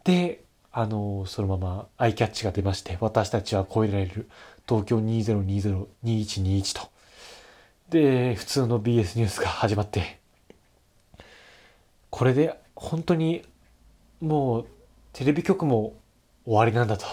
[0.08, 0.42] で、
[0.72, 4.26] あの、そのままアイキャッチが出まして、私たちは超えられる
[4.66, 6.88] 東京2020-2121と。
[7.90, 10.18] で、普通の BS ニュースが始まって、
[12.08, 13.42] これで本当に
[14.22, 14.66] もう
[15.12, 15.92] テレビ局も
[16.46, 17.04] 終わりなんだと。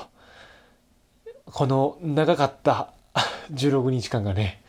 [1.47, 2.93] この長かった
[3.51, 4.63] 16日間がね、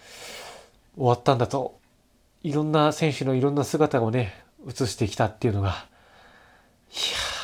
[0.96, 1.78] 終わったんだと。
[2.42, 7.35] いろんな選手のいろんな姿をね、映してきたっていうのが、いや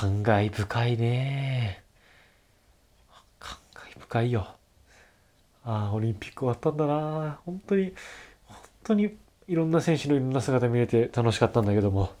[0.00, 1.82] 感慨深いね。
[3.40, 4.46] 感慨深いよ。
[5.64, 7.40] ああオリンピック終わったんだな。
[7.44, 7.92] 本当に
[8.46, 9.16] 本当に
[9.48, 12.12] いろんな選手のいろんな姿見れて楽しかったんだけども。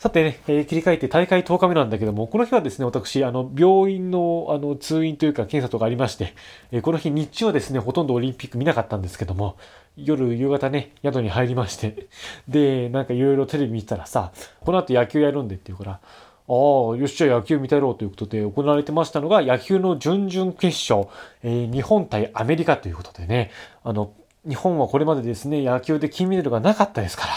[0.00, 6.34] さてね、えー、切り替えて大会10日目なんだけども、この日はですね、私、あの、病院の、あの、通院というか検査とかありまして、
[6.72, 9.56] えー、この日日中はですね、ほとんどオリンピック見なかったんですけども、
[9.96, 12.08] 夜、夕方ね、宿に入りまして、
[12.48, 16.00] で、なんかいろいろテレビ見たらさ、この後野球やるんでっていうから、
[16.48, 21.08] ああ、よっしゃ野球見たろうということで行われてましたのが野球の準々決勝、
[21.42, 23.50] えー、日本対アメリカということでね、
[23.82, 24.12] あの、
[24.48, 27.32] 日本はこれまでですね、野球で金メダルがなかったですから、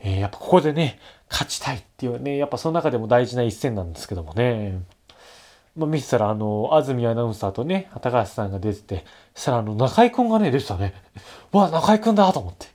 [0.00, 0.98] えー、やっぱここでね、
[1.30, 4.80] 勝ちたいっていうね、やっぱその中でも大事な一戦なんですけどもね。
[5.76, 10.94] まあ、見てたら、あの、安住アナウンサーとね、高橋さんが出てて、そしたらあの、中井くんがね、出てたね。
[11.50, 12.68] わ、中井くんだと思って。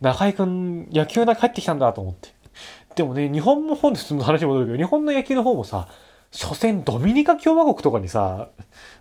[0.00, 2.30] 中井くん、野球が帰ってきたんだと思って。
[2.94, 5.88] でもね、日本の方でその話戻るけど、日本の野球の方もさ、
[6.32, 8.50] 初戦ドミニカ共和国とかにさ、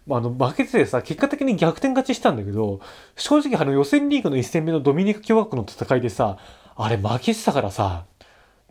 [0.10, 2.82] あの、負けててさ、結果的に逆転勝ちしたんだけど、
[3.15, 6.38] 正直あの予選リーグの1戦目のドミニカ共和国の戦いでさ、
[6.75, 8.06] あれ負けてたからさ、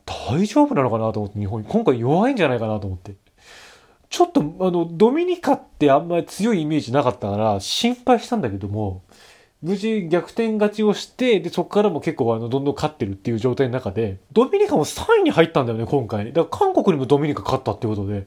[0.04, 3.14] 大丈夫なのかなと思って、日本、今回弱いんじゃないかなと思って。
[4.10, 9.02] ちょっと、あの、ドミニカってあんまり強いイメージなかったから心配したんだけども、
[9.60, 16.32] 無事逆転勝ちをして、で、そこからも結構あの、どんどん勝ってるっていう状態の中で、ドミニカも3位に入ったんだよね、今回。
[16.32, 18.26] だから韓国にもドミニカ勝ったってことで、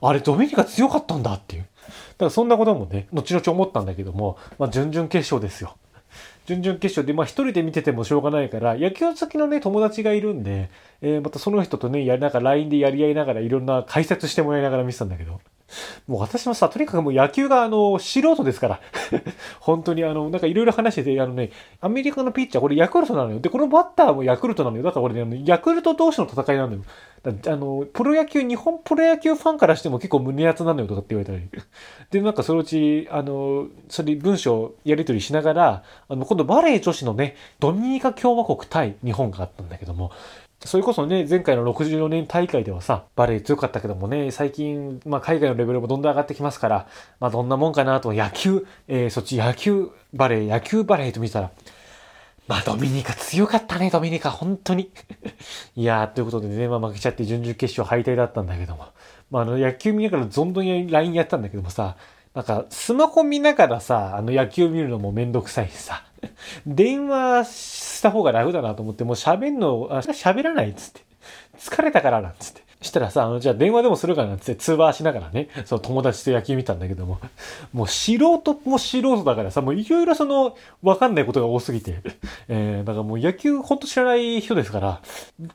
[0.00, 1.62] あれ、ドミニカ強かったんだっていう。
[1.62, 5.76] だからそんなこともね、後々思ったんだけども、まあ、準々決勝ですよ。
[6.46, 10.68] 準々決勝で、まあ一人で見ててもしょうがないから、野球好きのね、友達がいるんで、
[11.02, 15.40] えー、またその人とね、やりながら LINE でやり合いながらいろんな解説してもらいながら見てたんだけど、
[16.06, 18.80] もう私もさ、とにかくもう野球があの、素人ですから。
[19.60, 23.40] 本当にあの、なんかいろいろ話してて、あのね、アメリカのピッチャー、これヤクルトなのよ。
[23.40, 24.82] で、このバッターもヤクルトなのよ。
[24.82, 26.82] だから俺ね、ヤクルト同士の戦いなのよ。
[27.24, 31.62] あの、プロ野球、日本プロ野球ファンからしても結構胸熱なのよとかって言われたり。
[32.10, 40.10] で、なんかそのうち、あの、それ文章やり取りしながら、あの、今度バレー女子のね、ドミニカ共和国対日本があったんだけども、
[40.64, 46.86] それこそね、前回の64年大会ではさ、バレー強かったけどもね、最近、まあ海外のレベルもどんどん上がってきますから、
[47.18, 51.50] まあどんなもんかなと、野球、えー、そっち野球バレー、野球バレーと見たら、
[52.46, 54.90] まあドミニカ強かったね、ドミニカ、本当に。
[55.74, 58.86] いやー、ということでね、まあ負けちゃって準々決勝敗退だったんだけども、
[59.30, 61.96] まああの野球見ながらどんどん LINE やったんだけどもさ、
[62.34, 66.04] なんかスマホ見ながらさ、あの野球見るのもめんどくさいしさ、
[66.66, 67.44] 電話
[67.98, 71.02] した方が楽だなと思って、もう喋んの、あ、喋らないっつって。
[71.58, 72.61] 疲れたからなんつって。
[72.82, 77.20] したらさ、あの、じゃあ電話でもするかなって通話しながらね、その友達と野球見たんだけども、
[77.72, 82.00] もう素人も素人だからさ、もういろいろその、わかんないことが多すぎて、
[82.48, 85.00] えー、だからもう野球ほんと知らない人ですから、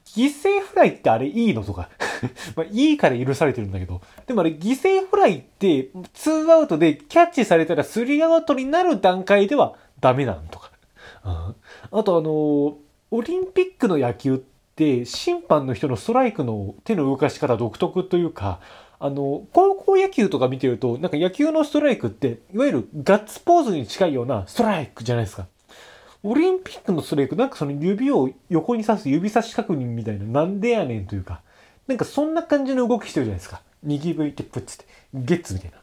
[0.06, 1.90] 犠牲フライってあれいいのとか、
[2.56, 10.72] まあいいから許されてるんだけど、でもあれ犠牲フライって、ツーアウトでキャッチされたらスリーアウトになる段階ではダメなんとか。
[11.26, 11.34] うん、
[12.00, 12.76] あとあのー、
[13.12, 18.60] オリンピックの野球ってで審判の人のストライクの手の動かし方独特というか、
[19.00, 25.48] あの、高校野球とか見てると、なんか野球のストライクって、いわゆるガッツポーズに近いようなストライクじゃないですか。
[26.24, 31.42] オリンピックのストライク、なんかその指を横に刺す指差し確認みたいな、なんでやねんというか、
[31.88, 33.62] なんかそんな感じの動きしてるじゃないですか。
[33.84, 35.78] 右向いてプッつって、ゲッツみたいな。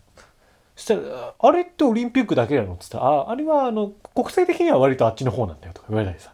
[0.77, 6.33] そしたら、あれってオリンピックだけなのっつったら、あ、あれはあの、国際的には割とあっちの方なんだよとか言われたりさ。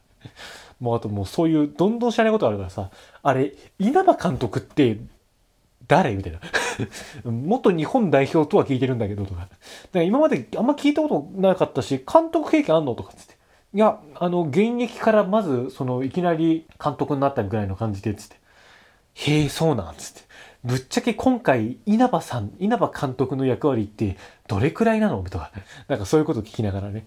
[0.80, 2.90] もうあともうそういうどんどん知らないことあるからさ、
[3.22, 4.98] あれ、稲葉監督って
[5.86, 6.14] 誰？
[6.14, 6.40] みたいな。
[7.30, 9.40] 元日本代表とは聞いてるんだけどとか。
[9.40, 9.54] だか
[9.94, 13.34] ら今まであんま聞いたことなかったし、監督経験あんのとかつって。
[13.74, 18.36] いや、あの、現役からまず、その、いきなり監督になったぐらいの感じで、つって。
[19.14, 20.22] へえ、そうなんつって。
[20.64, 24.16] ぶっちゃけ今回、稲葉さん、稲葉監督の役割って
[24.46, 25.22] どれくらいなの？
[25.22, 25.52] とか、
[25.88, 27.06] なんかそういうこと聞きながらね。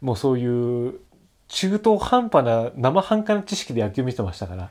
[0.00, 1.00] もうそういう
[1.48, 4.70] 中途半端な生半可な知識で野球見てましたから。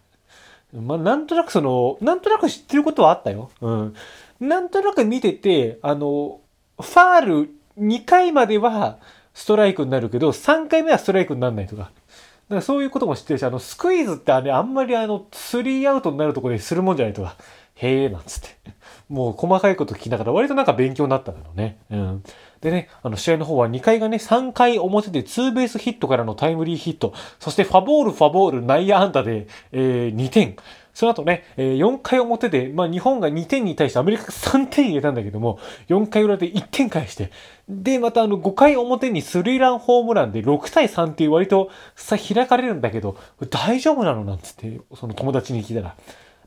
[0.74, 3.52] まあ、なんとなくその、なんとなく知ってることはあったよ。
[3.62, 3.96] うん。
[4.40, 6.42] なんとなく見てて、あの、
[6.80, 9.00] ファール2回までは
[9.34, 11.84] ストライクになるけど、3回目はストライクにならないとか。
[11.84, 17.36] だからそういうことも知ってるし、あの、スクイズってあれ、あんまりあの、スリーアウトになるところでするもんじゃないとか。
[17.76, 18.50] へえ、なんつって。
[19.10, 21.78] もう細かいこと聞きながら割となんか勉強になったんだろうね。
[21.90, 22.24] うん。
[22.62, 30.56] でね、あの試合の方は2回がね、3回表でツーベースヒットからのタイムリーヒット、そしてファボール、ファボール、内野安打で、えー、2点。
[30.98, 37.32] その後ね、えー、4回表で、まあ日本が2点に対してアメリカが3点入れたんだけども、4回裏で1点返して、
[37.70, 43.16] で、またあの5回表にスリーランホームランで6対3っていう割とさ、開かれるんだけど、
[43.52, 45.96] 大丈夫なのなんつって、その友達に聞いたら、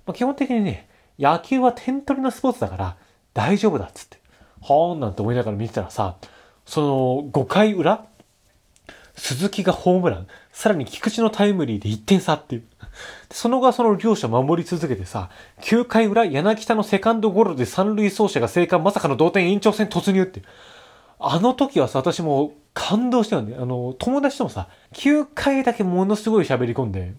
[0.04, 2.96] まあ、基本的にね、野球は点取りのスポーツだから
[3.32, 4.19] 大丈夫だっつって。
[4.62, 6.16] はーんなんて思いながら見てたらさ、
[6.66, 8.04] その5回裏、
[9.16, 12.64] 鈴木がホームラン、さらに菊池のタイムリーで1点差っていう。
[13.30, 15.30] その後はその両者守り続けてさ、
[15.62, 20.42] 9回裏柳田のセカンドゴロで三塁走者が生還まさかの同点延長戦突入って。
[21.18, 23.56] あの時はさ、私も感動したよね。
[23.58, 27.12] あの、友達ともさ、9回だけものすごい喋り込んで、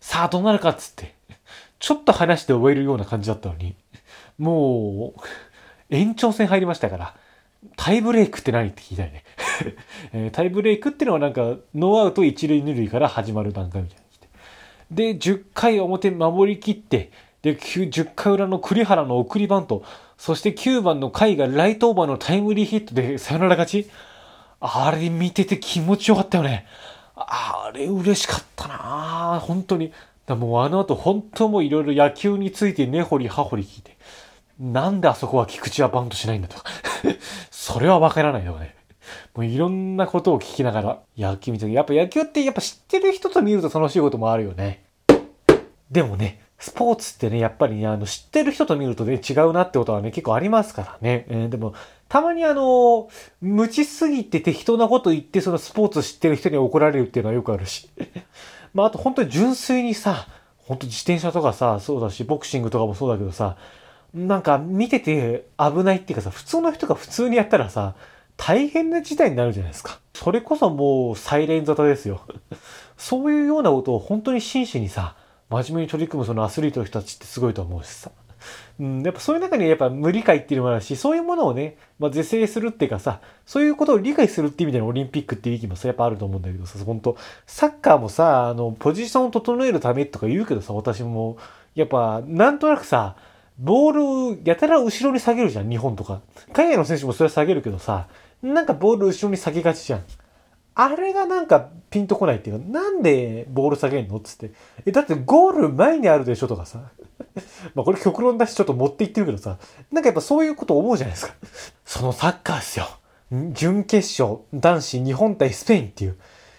[0.00, 1.14] さあどうなるかっつって、
[1.78, 3.76] ちょっと話して終えるような感じだったのに、
[4.38, 5.20] もう、
[5.94, 7.14] 延長戦入りましたから、
[7.76, 9.24] タイブレイクって何って聞いたよね。
[10.12, 11.42] えー、タイブレイクってのはなんか、
[11.74, 14.04] ノーアウト一塁二塁から始まる段階みたいな。
[14.90, 17.10] で、10回表守り切って、
[17.42, 19.82] で、10回裏の栗原の送りバント、
[20.16, 23.90] そして9番の甲斐がライトオーバーのタイムリーヒットでサヨナラ勝ち
[24.60, 26.66] あれ見てて気持ちよかったよね。
[27.16, 29.92] あれ嬉しかったな本当に。
[30.26, 33.93] だもうあの後本当もいろいろ野球について根掘り葉掘り聞いて。
[34.58, 36.64] なんであそこは菊池はバントしないんだとか。
[37.50, 38.74] それはわからないよね。
[39.34, 44.84] もういろんなことを聞きながら野球見てやっぱ野球ってやっぱ知ってる人と見ると楽しいこともあるよね。
[45.90, 51.26] でもね、スポーツってね、やっぱりね、あの、知ってる人と見るとね、違うなってことはね、結構ありますからね。
[51.28, 51.74] えー、でも、
[52.08, 53.08] たまにあの、
[53.40, 57.90] 無知すぎて適当なこと言って、そのスポーツ知ってる人に怒られるっていうのはよくあるし。
[58.72, 60.26] まあ、あと本当に純粋にさ、
[60.56, 63.56] 本当自転車とかさ、そうだし、ボクシングとかもそうだけどさ、
[64.14, 67.94] なんか見てて危ないっていうかさ、普通の人が普通にやったらさ、
[68.36, 69.98] 大変な事態になるじゃないですか。
[70.14, 72.22] それこそもうサイレン沙汰ですよ。
[72.96, 75.16] そういうようなことを本当に真摯にさ、
[75.50, 78.10] 真面目に取り組むそのアスリートの人たちってすごいと思うしさ。
[78.78, 91.36] うん、やっぱそういう中にやっぱ無理解っていうのもあるし、そういうものをね、まあ、是正するっていうかさ、そういうことを理解するっていう意味でのオリンピックっていう意義もさ、やっぱあると思うんだけどさ、本当サッカーもさ、あの、ポジションを整えるためとか言うけどさ、私も、
[91.74, 93.16] やっぱ、なんとなくさ、
[93.58, 96.20] ボール、やたら後ろに下げるじゃん、日本とか。
[96.52, 98.08] 海外の選手もそれは下げるけどさ、
[98.42, 100.04] なんかボール後ろに下げがちじゃん。
[100.76, 104.50] あれがなんかピンとこないっていうか、なんでボール下げんのつって。
[104.84, 106.80] え、だってゴール前にあるでしょとかさ。
[107.74, 109.58] まあこれ極論だしちょっと持っていってるけどさ。
[109.92, 111.34] なんかやっぱそういうこと思うじゃないですか。
[111.84, 112.88] そのサッカーですよ。
[113.52, 116.16] 準決勝、男子日本対スペインっていう。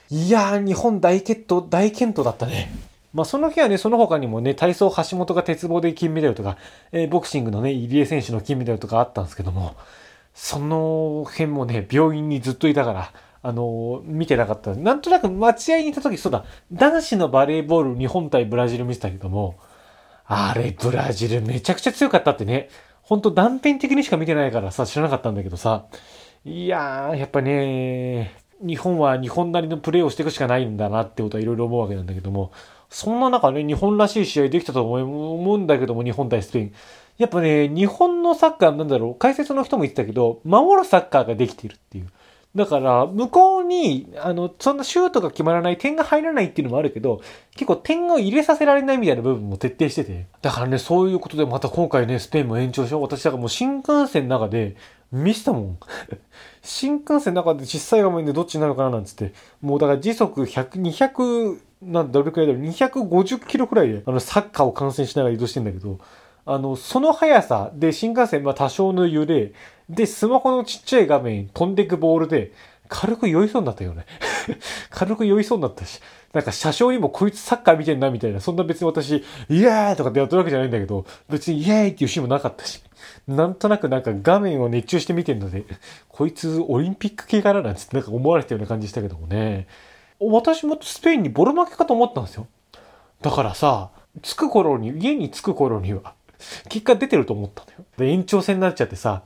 [0.10, 2.72] いやー、日本大決闘、大健闘だったね。
[3.16, 6.58] まあその日はね、その他にもね、体操橋本が鉄棒で金メダルとか、
[6.92, 9.78] えー、ボクシングのね、入江選手の金メダルとかあったんですけども、
[10.34, 14.76] その辺もね、病院にずっといたから、あの、見てなかった。
[14.76, 16.44] なんとなく待合にいた時、そうだ、
[16.74, 19.56] 男子のバレーボール日本対ブラジル見てたけども、
[20.26, 22.68] あれ、ブラジルめちゃくちゃ強かったってね。
[23.02, 25.86] ほんと断片的にしか見てないからさ、知らなかったんだけどさ。
[26.44, 32.52] いやー、やっぱね、日本は日本なりのプレーをしていくしかないんだなってことはいろいろ思うわけなんだけども、
[32.90, 36.74] そんな中ね、日本らしい試合できたと思うんだけども、日本対スペイン。
[37.18, 42.08] やっぱね、日本のサッカーなんだろう、解説の人も言ってたけど、守るサッカーができているっていう。
[42.56, 47.22] だから、向こうに、あの、そんなシュートが決まらない、点が入らないっていうのもあるけど、
[47.52, 50.28] 結構点を入れさせられないみたいな部分も徹底してて。
[50.42, 53.02] だからね、そういうことでまた今回ね、スペインも延長しよう。
[53.02, 54.78] 私だからもう新幹線の中で
[55.12, 55.78] 見せたもん。
[56.64, 59.34] 新幹線の中で小さい画面でどっちになるかななんつって。
[59.62, 66.00] もうだから時速100、200、なんどれくらいだろう、250キロくらいで、あの、サッカーを観戦しながら移動してんだけど、
[66.46, 69.54] あの、その速さで新幹線、まあ多少の揺れ、
[69.90, 72.52] で、スマホのちっちゃい画面飛んでいくボールで、
[72.88, 74.06] 軽く酔いそうになったよね
[74.92, 76.02] 軽く酔いそうになったし。
[76.34, 78.42] なんか車掌にもこいつサッカー見てんなみたいな。
[78.42, 82.84] そんな別に私、イエーイとかってやってるわけじゃないんだけど、別にイエーイっていうシーンもなかったし。
[83.28, 85.64] なんとなくなんか画面を熱中して見てんので、
[86.10, 89.68] こいつオリンピック系かななんつってなんか思われてたような感じしたけどもね。
[90.20, 92.48] 私もスペインにボロ負けかと思ったんですよ。
[93.22, 93.92] だからさ、
[94.22, 96.14] 着く頃に、家に着く頃には、
[96.70, 97.86] 結果出てると思ったのよ。
[97.98, 99.24] で、延長戦になっちゃってさ、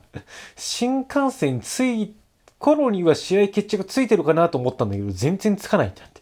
[0.56, 2.16] 新幹線着い、
[2.58, 6.20] 頃には試合決着ついてるかなと思ったんだけど、全然つかないってなって。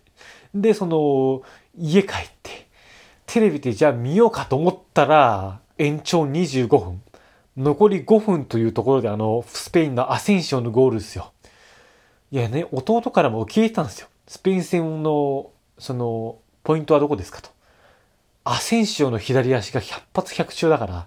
[0.55, 1.43] で、その、
[1.77, 2.69] 家帰って、
[3.27, 7.03] テレビでじゃあ見ようかと思ったら、延長25分。
[7.57, 11.33] 残り5分というところであの、スペインのアセンシオのゴールですよ。
[12.31, 14.09] いやね、弟からも聞いたんですよ。
[14.29, 17.49] スペイン戦の、その、ポイントはどこですかと。
[18.45, 21.07] アセンシオの左足が100発100中だから、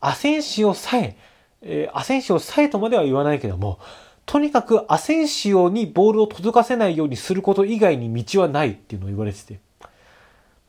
[0.00, 1.16] アセンシオさえ、
[1.60, 3.78] えー、アセンシオさえとまでは言わないけども、
[4.24, 9.60] とにかくアセンシオにボールを届かせないようにすること以外に道はないっていうのを言われてて、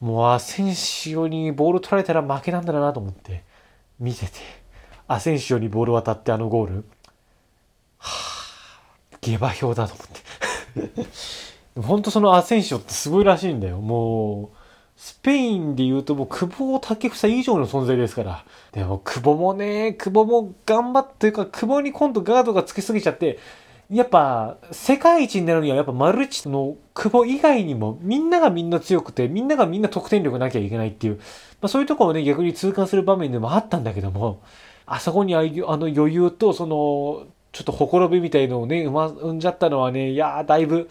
[0.02, 3.46] もうアセンシオにボール取られたら負けなんだなと思って
[4.00, 4.34] 見てて、
[5.08, 6.86] アセンシオにボール渡ってあのゴール、
[7.98, 11.55] はぁ、下馬評だと思って。
[11.76, 13.80] 本当そのアセンシオってすごいらしいんだよ。
[13.82, 14.58] もう、
[14.96, 18.46] スペインで言うともう久保建英以上の存在ですから。
[18.72, 23.40] でも久保もね、久保も頑張っていうか、久保に今度ガードがつきすぎちゃって、
[23.92, 31.22] やっぱ、世界一になるには、やっぱマルチの久保以外にも、みんながみんな強くて、みんながみんな得点力なきゃいけないっていう、ま
[31.66, 34.42] あそういうところをね、逆に痛感する場面でもあったんだけども、
[34.88, 40.90] あそこにあの余裕と、その、ちょっとほころびみたいのをね、生ま、生んじゃったのはね、いやー、だいぶ、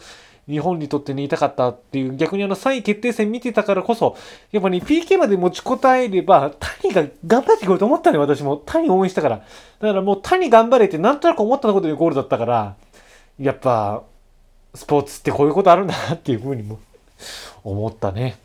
[0.48, 4.16] 日本にとってね、痛かったっていう、逆にあの3位決定戦見てたからこそ、
[4.52, 6.50] やっぱね、PK まで持ちこたえれば、
[6.82, 8.58] 谷が頑張ってくると思ったね、私も。
[8.58, 9.36] 谷応援したから。
[9.36, 9.42] だ
[9.88, 12.76] からもう谷頑張れってなんとなく思ったことでゴールだったから、
[13.38, 14.02] やっぱ、
[14.74, 16.78] スポーツってこういうことあるんだなっていうふうにも
[17.62, 18.38] 思ったね。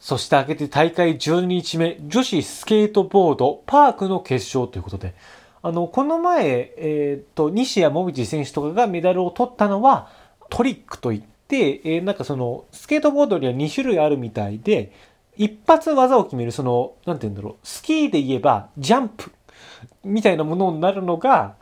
[0.00, 5.14] そして明けて大会12日目、女子スケートボードパークの決勝ということで、
[5.62, 10.08] あの、この前、えっ、ー、と、西矢椛選手とかがメダルを取ったのは、
[10.50, 14.92] トリックといって、えー、なんかその、スケートボードには2種類あるみたいで、
[15.36, 19.30] 一発技を決める、その、なんて言うんだろう、スキーで言えば、ジャンプ
[20.04, 21.56] みたいなものになるのが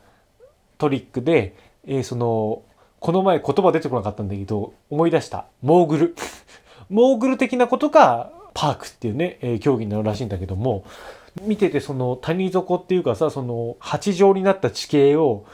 [0.78, 1.56] トリックで、
[1.86, 2.62] えー、その、
[3.00, 5.46] この前言葉出てこなかったんだけど、思い出した。
[5.62, 6.16] モーグル。
[6.88, 10.84] モーグル的なことが、パークっていうね、えー、競技になるらしいんだけども、
[11.42, 15.44] 見ててその谷底っていうかさ、その八状になった地形を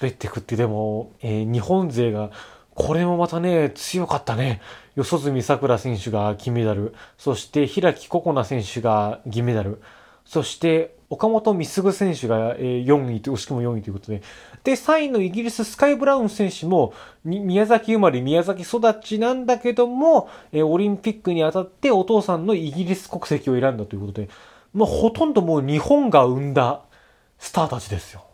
[0.00, 2.30] 滑ってくって、でも、えー、日本勢が
[2.76, 4.60] これもまたね、強かったね。
[4.96, 6.94] 四十住さくら選手が金メダル。
[7.16, 9.80] そして平木ココナ選手が銀メダル。
[10.26, 14.22] そして岡本美優選手が4位と、惜しくも4位ということで。
[14.62, 16.92] で、3位のイギリススカイ・ブラウン選手も、
[17.24, 24.28] 宮崎生まれ、宮崎育ちなんだけども、えオリンピックにあたってお父さんのイギリス国籍を選んだということで、
[24.74, 26.82] まあ、ほとんどもう日本が生んだ
[27.38, 28.24] スターたちですよ。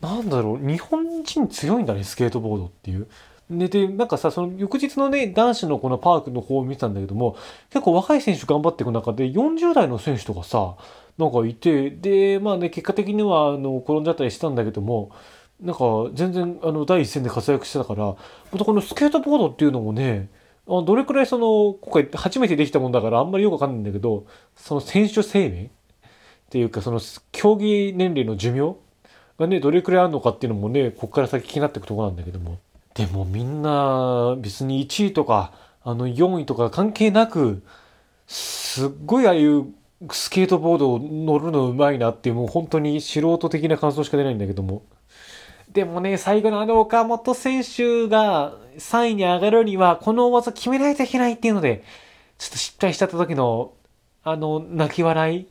[0.00, 3.06] なんだろう、日本人強いんだね、スケートボードっていう。
[3.50, 7.36] で、で、なんかさ、その翌日のね、男子のこのパークの方を見てたんだけども、
[7.70, 10.76] 結構若い選手頑張っていく中で、40代の選手とかさ、
[11.18, 15.10] なんかいて、で、まあね、結果的には、あの、転んじゃったりしたんだけども、
[15.60, 15.84] なんか、
[16.14, 18.14] 全然、あの、第一線で活躍してたから、
[18.52, 20.30] またこのスケートボードっていうのもね、
[20.68, 25.68] あどれくらいその、今回初めてできたもんだからあんまりよくわかんないんだけど、その選手生命っ
[26.50, 27.00] ていうか、その
[27.32, 28.76] 競技年齢の寿命
[29.38, 32.58] がね、どれくらいあるのかっていうのもね、こっから先気になっていくとこなんだけども。
[32.94, 37.62] でもみんな別に1位とかあの4位とか関係なく
[38.26, 39.72] すっごいああいう
[40.10, 44.82] スケートボードを乗るのうまいなっていうもう本当に素人的な感想しか出ないんだけども。
[45.72, 51.84] でもね最後のあの岡本選手が3位に上がるにはこの技決めないといけないっていうので
[52.38, 53.72] ちょっと失敗しちゃった時の
[54.24, 55.48] あの泣き笑い。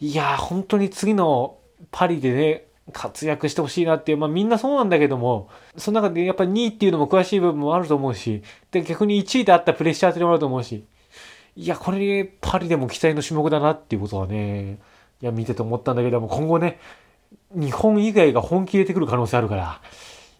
[0.00, 1.58] いや本当に次の
[1.90, 10.84] パリでね活躍してほしいなっていう、まあみんなそうなんだけども、その中でやっぱり2位っていうのも詳しい部分もあると思うし、で、逆に1位であったプレッシャーっていうのもあると思うし、
[11.56, 14.78] いや、これパリでも期待の種目だなっていうことはね、
[15.20, 16.78] いや、見てて思ったんだけども、今後ね、
[17.54, 19.80] 日本以外が本気入れてくる可能性あるから、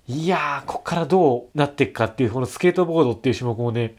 [0.08, 3.94] いやー、こっからどうなっていくかっていう、このスケートボードっていう種目もね、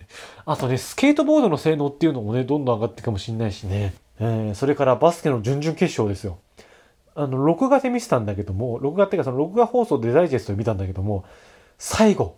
[0.45, 3.93] あとね、スケートボードの性能っていうのもね、どんどん上がっていくかもしんないしね。
[4.19, 6.39] えー、それからバスケの準々決勝ですよ。
[7.15, 11.25] あの、録画で見てたんだけども、録画っていうかその録画放送でダイジェストで見たんだけども、
[11.77, 12.35] 最後、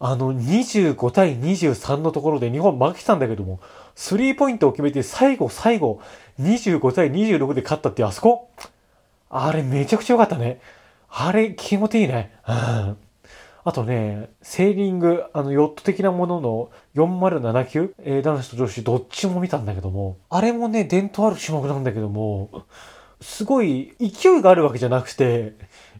[0.00, 3.60] あの、25対23のところで日本負けたんだけども、
[3.96, 6.00] スリーポイントを決めて最後、最後、
[6.40, 8.50] 25対26で勝ったってあそこ？
[9.30, 10.60] あれめちゃくちゃ良かったね。
[11.08, 12.32] あれ気持ちいいね。
[12.44, 22.64] あとね、セーリング、あの、ヨット的なものの407級、男子と女子どっちも見たんだけども、あれもね、伝統ある種目なんだけども、
[23.20, 25.54] すごい勢いがあるわけじゃなくて、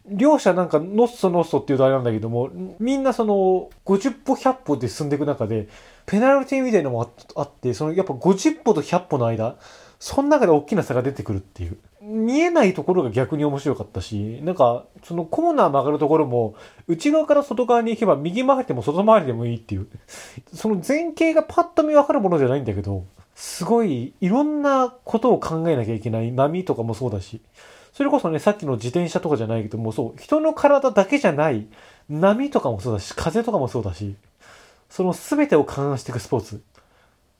[0.05, 2.49] 両者なんかノッソノッソっていうとあれなんだけども、
[2.79, 5.67] みんなその50歩100歩で進んでいく中で、
[6.05, 9.57] ペナルティみたいなのもあって、そのやっぱ50歩と100歩の間、
[9.99, 11.77] その中で大きな差が出てくるっていう。
[12.01, 16.55] 見えないところが逆に面白かったし、なんか、そのコーナー曲がるところも、
[16.87, 19.87] 内側から外側に行けば右回りでも外回りでもいいっていう。
[20.53, 23.03] その前景がパッと見わかるものじゃないんだけど、
[23.39, 27.39] すごいいろんなことを考えなきゃいけない波とかもそうだし、
[27.93, 31.65] それこそね、さっきの自転車とかじゃないけども、そう、人の体だけじゃない
[32.09, 34.17] 波とかもそうだし、風とかもそうだし、
[34.89, 36.61] その全てを勘案していくスポーツ。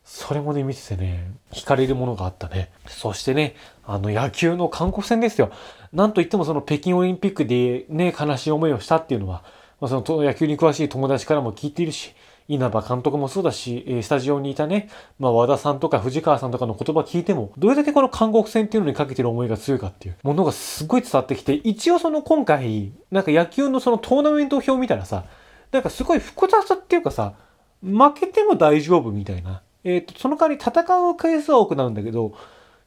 [0.05, 2.71] それもね、見ててね、惹かれるものがあったね。
[2.87, 5.51] そしてね、あの野球の韓国戦ですよ。
[5.91, 9.43] なんといってもその北京オリンピックでね、悲しい思いをしたっていうのは、
[9.81, 12.13] まあ、その野球に詳しい友達からも聞いているし、
[12.49, 14.89] 稲葉監督もそうだし、スタジオにいたね、
[15.19, 25.25] まあ、和田さんとか藤川さんとかの言葉聞いても、どれだけこの韓国戦っていうのにかけてる思いが強いかっていうものがすごい伝わってきて、一応その今回、なんか野球のそのトーナメント表を見たらさ、
[25.71, 27.35] なんかすごい複雑っていうかさ、
[27.83, 29.61] 負けても大丈夫みたいな。
[29.83, 32.33] えっ、ー、と、その代わり戦う回数は多くなるんだけど、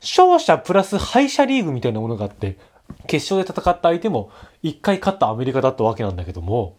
[0.01, 2.59] 勝者プラス敗者リーグみたいなものがあって、
[3.07, 4.31] 決勝で戦った相手も
[4.65, 6.77] 1回勝ったアメリカだったわけなんだけども、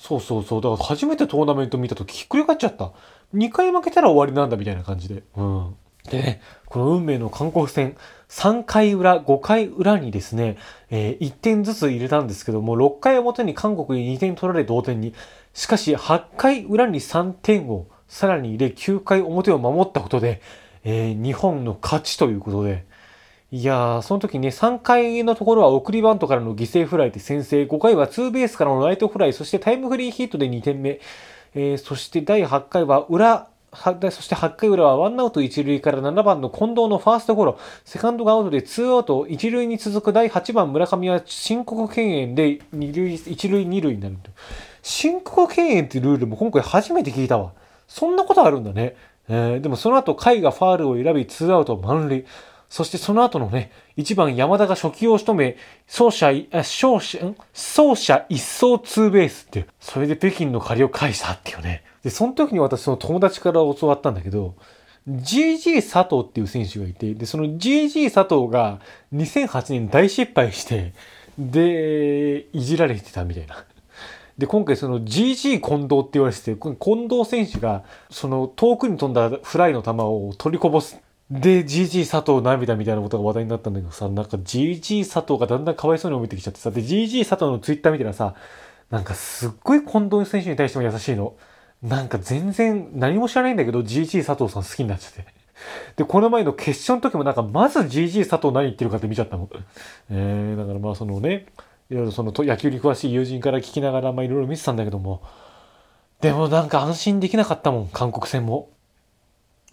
[0.00, 0.60] そうそうそう。
[0.62, 2.92] だから初めてトーナメント見た時ひっくり返っちゃった。
[3.34, 5.22] 2回負けたら終わりなんだみたいな感じで。
[5.36, 5.76] うん。
[6.08, 7.96] でね、この運命の韓国戦、
[8.30, 10.56] 3回裏、5回裏にですね、
[10.88, 15.12] えー、1点ずつ入れたんですけども、6回表に韓国に2点取られ同点に、
[15.52, 20.40] しかし8回裏に3点をさらに入れ、9回表を守ったことで、
[20.82, 22.86] えー、日本の勝ちということで、
[23.52, 31.00] いやー、その時ね、3回のところは送りバントからの犠牲フライで先制、5回はツーベースからのライトフライ、そしてタイムリーヒットで2点目、
[31.56, 44.16] えー、そして第8回は裏、そして8回裏はワンアウト1塁から7番の近藤のファーストゴロ、セカンドがアウトで2アウト、1塁に続く第8番村上は申告敬遠で2塁、1塁2塁になる。
[44.82, 47.50] 申告敬遠っていうルールも今回初めて聞いたわ。
[47.88, 48.94] そんなことあるんだね。
[49.28, 52.24] えー、でもその後、甲斐がファールを選び、2アウト満塁。
[52.70, 55.56] そしてその後のね、1番山田が初球を仕留め、
[55.88, 61.82] 走者、走者、走者一掃ツーベースって、それで北京の借りを返したっていうね。
[62.04, 64.54] で、その時に私その友達から教わったんだけど、
[65.08, 68.78] GG 佐藤っていう選手がいて、で、その GG 佐藤が
[69.12, 70.94] 2008年大失敗して、
[71.36, 73.64] で、いじられてたみたいな。
[74.38, 81.00] で、今回その GG 近藤って言われてて、近藤選手が、その遠くに飛んだフライの球を取りこぼす
[81.30, 88.34] で、GG 佐藤涙みたいなことが話題になったんだけどさ、なんか GG 佐藤がだんだんかわいそうに思えてきちゃってさ、で、GG 佐藤のツイッター見たらさ、
[88.90, 91.36] なんかすっごい近藤選手に対しても優しいの。
[91.82, 95.24] なんか全然何も知らないんだけど GG 佐藤さん好きになっちゃって。
[95.96, 99.48] で、この前の決勝の時もなんかまず GG 佐藤何言ってるかって見ちゃったの。
[100.10, 101.46] えー、だからまあそのね、
[101.90, 105.22] いろいろその野球に詳しい友人から聞きながらまあいろいろ見てたんだけども、
[106.20, 108.68] でもなんか安心できなかったもん、韓国戦も。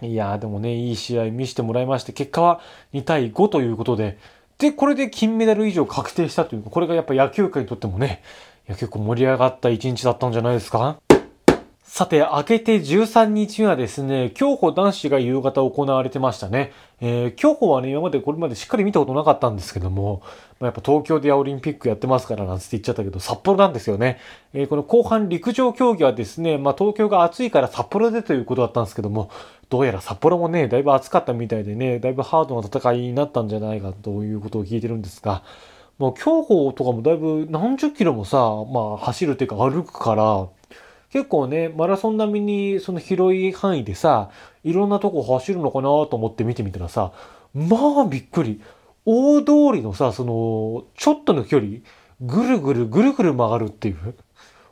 [0.01, 2.61] いやーでもね、いい試合見せてもらいまして、結果は
[2.93, 4.17] 2対5ということで、
[4.59, 8.21] で、これで金メダル以上確定したという、これがやっぱ野球界にとってもね、
[8.67, 10.97] いや結構盛り上がった一日だったんじゃないですか？
[11.83, 16.73] さて、明けて13日はですね、競歩男子が夕方行われてましたね。
[16.99, 20.21] えー、競歩はね、今までこれまでしっかり見たことなかったんですけども、
[20.59, 24.19] まあ、やっぱ東京でオリンピックやってますからなんつって言っちゃったけど、札幌なんですよね。
[24.53, 29.29] えー、この後半陸上競技はですね、まあ東京が暑いから札幌でということだったんですけども、
[29.69, 35.43] どうやら札幌もね、だいぶ暑かったみたいでね、だいぶハードな戦いになったんじゃないかということを聞いてるんですが、
[35.99, 38.37] もう競歩とかもだいぶ何十キロもさ、
[38.71, 40.47] まあ走るっていうか歩くから、
[41.11, 44.31] 結構ね、マラソン並みにその広い範囲でさ、
[44.63, 47.11] いろんなとこ走るのかなと思って見てみたらさ、
[47.53, 48.59] まあびっくり。
[49.09, 51.77] 大通りのさ、その、ちょっとの距離、
[52.19, 54.15] ぐるぐるぐるぐる曲がるっていう。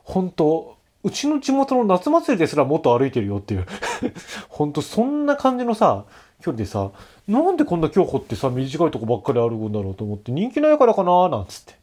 [0.04, 3.66] 本当うちの地元の夏祭りですらもっと歩いてるよっていう。
[4.50, 6.04] 本当そんな感じのさ、
[6.42, 6.90] 距離でさ、
[7.26, 11.74] なんでこんな競歩ってさ、短いとこばっかり歩くんだろうと思って、人気ないからかななんつって。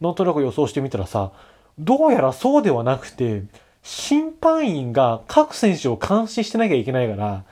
[0.00, 1.32] なんとなく予想してみたらさ、
[1.78, 3.42] どうやらそうではなくて、
[3.82, 7.44] 審判員が各選手を監視してなきゃいけないから、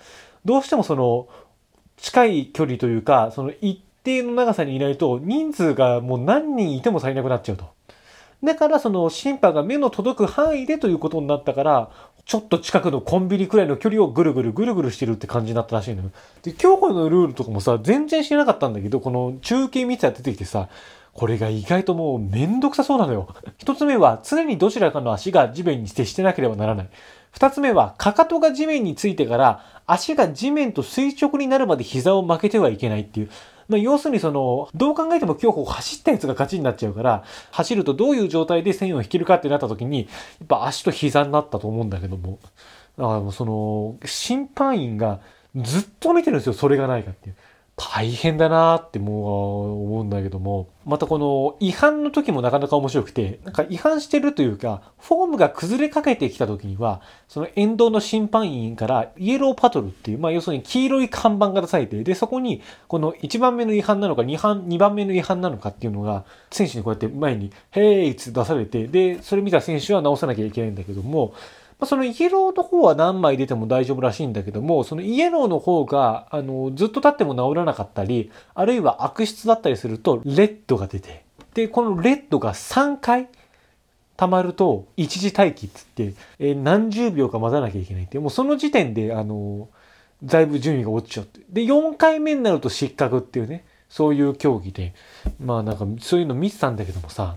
[0.44, 1.28] どうしてもその、
[1.98, 7.66] 近い距離というか、その一定の長さにいないと、人数がもう何人いても足りなくなっちゃうと。
[8.42, 11.90] だからその審判が目の届く範囲でということになったから、
[12.24, 16.10] ちょっと近くのコンビニくらいの距離をぐるぐるぐるぐるしてるって感じになったらしいのよ。
[16.42, 20.68] で、競歩のルールとかもさ、全然知らなかったんだけど、この中継見てたら出てきてさ、
[21.12, 23.28] これが意外ともうめんどくさそうなのよ。
[23.56, 26.88] 一つ目は常にどちらかの足が地面に接してなければならない。
[27.32, 33.30] 二つ目は、かかとが地面についてから足が地面と垂直になるまで膝を曲げてはいけないっていう。
[33.68, 40.06] まあ、要するにその、どう考えても競歩走ったやつが勝ちになっちゃうから、走るとどういう状態で線を引けるかってなった時に、や
[40.44, 42.38] っぱ足と膝になったと思うんだけども。
[42.96, 45.20] だからもうその、審判員が
[45.54, 47.36] ずっと見てるんですよ、それがないかっていう。
[47.78, 71.32] 大変だなってもう思うんだけども、またこの違反の時もなかなか面白くて、なんか違反してるというか、フォームが崩れかけてきた時には、その沿道の審判員からイエローパトルっていう、まあ要するに黄色い看板が出されて、で、そこにこの1番目の違反なのか2番 ,2 番目の違反なのかっていうのが、選手にこうやって前に、ヘイって出されて、で、それ見た選手は直さなきゃいけないんだけども、
[71.78, 81.24] まあ、そのイエローの方は何枚出ても大丈夫らしいんだけども、そのイエローの方が、あの、ずっと経っても治らなかったり、あるいは悪質だったりすると、レッドが出て、
[81.54, 83.28] で、このレッドが3回
[84.16, 89.68] 溜まると、一時待機っつって、えー、何十秒か待たなきゃいけないって、もうその時点で、あの、
[90.24, 91.40] だいぶ順位が落ちちゃって。
[91.48, 94.94] で、4回目になると失格っていうね、そういう競技で、
[95.40, 97.36] まあなんかそういうの見てたんだけどもさ、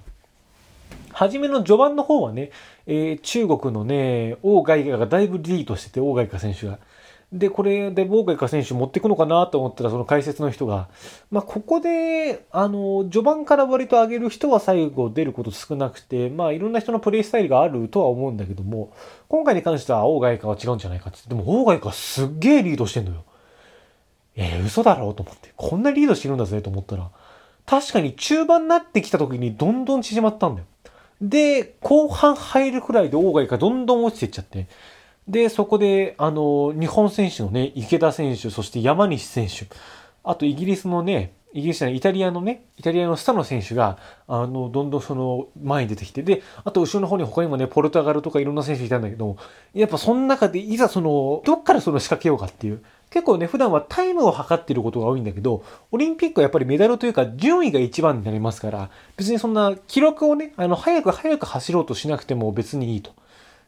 [1.14, 2.52] 初めの序盤の方はね、
[2.92, 6.78] えー、中国のね、王外貨がだいぶリードしてて、王外貨選手が。
[7.32, 10.90] で、これでボーガイカ選手持っていくのかなと思ったら、その解説の人が、
[11.32, 18.92] まあ、ここで、あの、序盤から割と上げる人は最後出ること少なくて、まあ、いろんな人のプレイスタイルがあるとは思うんだけども、
[19.30, 21.20] 今回に関しては、オーガイカは違うんじゃないかって。
[21.30, 23.24] でも、オーガイカすっげえリードしてんのよ。
[24.36, 25.54] えー、嘘だろうと思って。
[25.56, 27.10] こんなリードしてるんだぜと思ったら、
[27.66, 30.68] 確かに中盤になってきた時にどんどん縮まったんだよ。
[31.22, 34.68] で、後半入るくらいでオーガイカどんどん落ちていっちゃって、
[35.28, 39.68] で、そこで、あの、日本選手のね、池田選手、そして山西選手、
[40.24, 43.98] あとイギリスのね、イギリスじゃない、イタリアのね、イタリアのスタの選手が、
[44.28, 49.38] あの、どんどんその前に出てきて、で、あと後ろの方に他にもね、ポルトガルとかいろんな選手いたんだけど、
[49.74, 63.12] やっぱその中でいざその、どっからその仕掛けようかっていう、結構ね、普段はタイムを測っていることが多いんだけど、オリンピックはやっぱりメダルというか順位が一番になりますから、別にそんな記録をね、あの、早く早く走ろうとしなくても別にいいと。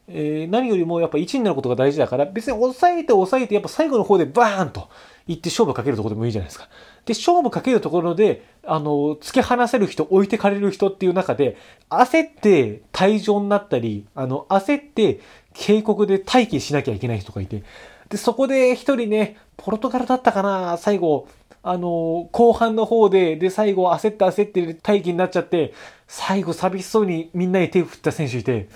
[0.08, 4.88] えー、何よりもやっぱ1になることが大事だから、別に抑えて抑えて、やっぱ最後の方でバーンと
[5.26, 6.68] 行って勝負かけるところでもいいじゃないですか。
[7.04, 11.56] で、勝負かけるところで、あの、突き放せる人、置いてかれる人っていう中で、
[11.90, 15.20] 焦って退場になったり、あの、焦って
[15.52, 17.62] 警告で待機しなきゃいけない人がいて、
[18.14, 21.26] で、そこで一人ね、ポルトガルだったかな、最後、
[21.64, 25.74] あの、後半の方で、で、最後焦って焦って待機になっちゃって、
[26.06, 28.68] 最後寂しそうにみんなに手を振った選手いて、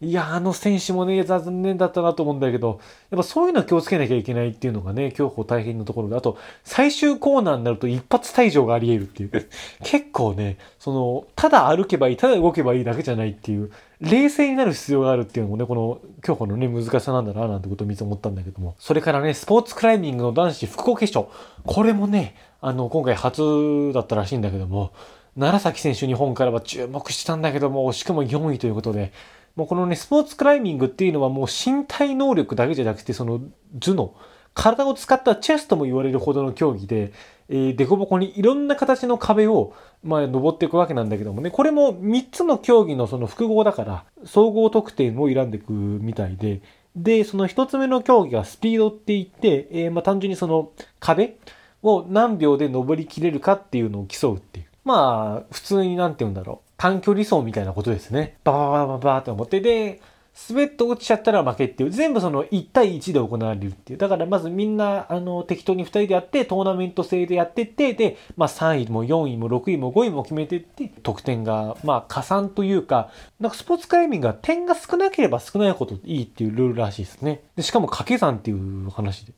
[0.00, 2.80] いや、あの選手もね、残念だったなと思うんだけど、
[3.10, 9.48] やっぱそういうのは気をつけなきゃいけないっていうのがね、競歩大変なところで、あと、最終コーナーになると一発退場があり得るっていう。
[9.84, 13.70] 結構ね、その、ただ歩けばいい、ただ動けばいいだけじゃないっていう、
[14.00, 18.74] 冷静になる必要があるっていうのもね、この競歩のね、難しさなんだな、なんてことを見て思ったんだけども。
[18.78, 21.30] それからね、スポーツクライミングの男子複合決勝。
[21.66, 24.92] これもね、あの、今回初だったらしいんだけども、
[25.36, 29.12] 楢崎選手日本からは注目したんだけども、惜しくも4位ということで、
[29.54, 33.40] もうこのね、スポーツクライミングっていうのはもう身体能力だけじゃなくて、その
[33.78, 34.14] 頭脳、
[34.54, 37.12] 体を使ったチェスとも言われるほどの競技で、
[37.52, 39.74] えー、デコボコにいろんな形の壁を、
[40.04, 46.62] まあ、登っていくわけなんだけどもね、これも3つの競技のその複合だから、総合得点を選んでいくみたいで、
[46.94, 50.70] で、その1つ目の競技がスピードって言って、えー、まあ単純にその
[51.00, 51.38] 壁
[51.82, 54.66] を何秒で登りきれるかっていうのを競うっていう。
[54.84, 56.70] まあ、普通になんて言うんだろう。
[56.76, 58.36] 短距離走みたいなことですね。
[58.44, 60.00] バババババーって思って、で、
[60.48, 63.98] 滑って落ちちゃったら負けっていう、全部その1対1で行われるっていう。
[63.98, 77.42] だからまずみんな、あの、適当に2人でやって、トーナメント制でやってって、で、まあ3位も4位も6位も5位も決めてって、得点が、まあ加算というか、なんかスポーツクライミングは点が少なければ少ないほどいいっていうルールらしいですね。
[77.56, 79.32] でしかも掛け算っていう話で。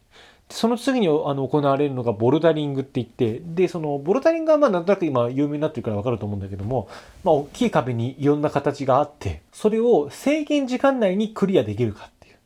[0.52, 6.88] その次にあの行われるのがボルダリングって言って、で、そのボルダリングはまあなんとなく今有名になってるからわかると思うんだけども、
[7.24, 12.36] まあ大きい壁にいろんな形があって、それを制限時間内にクリアできるかっていう。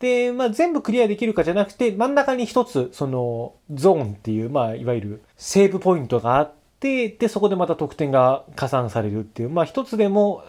[0.00, 10.42] で、まあ全部クリアできるかじゃなくて、真ん中に一つ、そのゾーンっていう、まあいわゆるセーブポイントがあって、で、そこでまた得点が加算されるっていう、まあ一つでも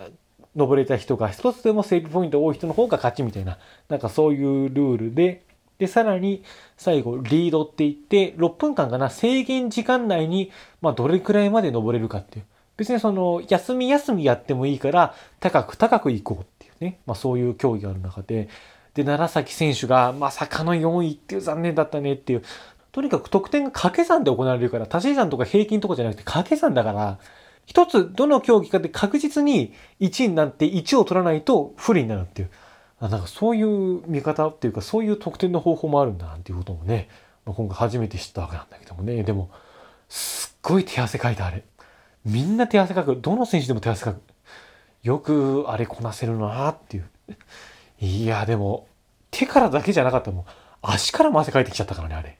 [0.55, 3.59] 登れた人が一つでもセーブポイント多い人の方が勝ちみたいな、
[3.89, 5.43] なんかそういうルールで、
[5.77, 6.43] で、さらに
[6.77, 10.51] 最後、リードって言って、6分間かな、制限時間内に、
[10.81, 12.45] まあ、どれくらいまで登れるかっていう。
[12.77, 16.99] 別にその、休み休みやってもいいから、高く高く行こうっていうね。
[17.05, 18.49] まあ、そういう競技がある中で、
[18.93, 22.43] で、楢崎選手が、まさかの4位っていう残念だったねっていう。
[22.91, 27.17] とにかく得点が掛け算で行われるから、足し算とか平均とかじゃなくて掛け算だから、
[27.65, 32.49] 一つどの競技かで確実に1位になって1を取らないと不利になるっていう。
[33.03, 37.09] あなんかそういう見方っていうかそういう得点の方法もあるんだなんていうこともね、
[37.45, 39.23] まあ、今回初めて知ったわけなんだけどもね。
[39.23, 39.51] でも
[40.07, 41.65] すっごい手汗かいたあれ。
[42.23, 43.17] みんな手汗かく。
[43.17, 44.21] どの選手でも手汗かく。
[45.03, 47.09] よくあれこなせるなっていう。
[47.99, 48.87] いやでも
[49.31, 50.31] 手からだけじゃなかった。
[50.31, 50.45] もん
[50.81, 52.37] 足からも汗かいてきちゃったからねあれ。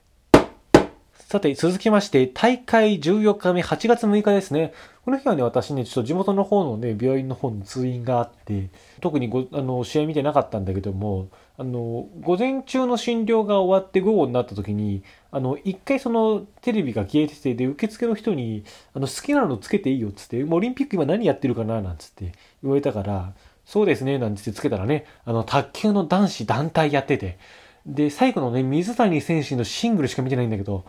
[1.34, 4.72] さて、続きまして、大会14日目、8月6日ですね。
[5.04, 8.70] この日はね、私ね、ちょっと地元の方のね、病院の方に通院があって、
[9.00, 18.62] 特にごあの試合見てなかったんだけども、あの、午前中の診療が終わって午後になった時に、あの、一回そのテレビが消えてて、で、受付の人に、
[18.94, 22.30] あの、好きなのつけていいよっつって、もうオリンピック今何やってるかななんつって
[22.62, 23.32] 言われたから、
[23.64, 27.38] そうですね、なんつってつけたらね、あの、卓球の男子団体やってて、
[27.86, 30.84] で、最後のね、水谷選手のシングルしか見てないんだけど、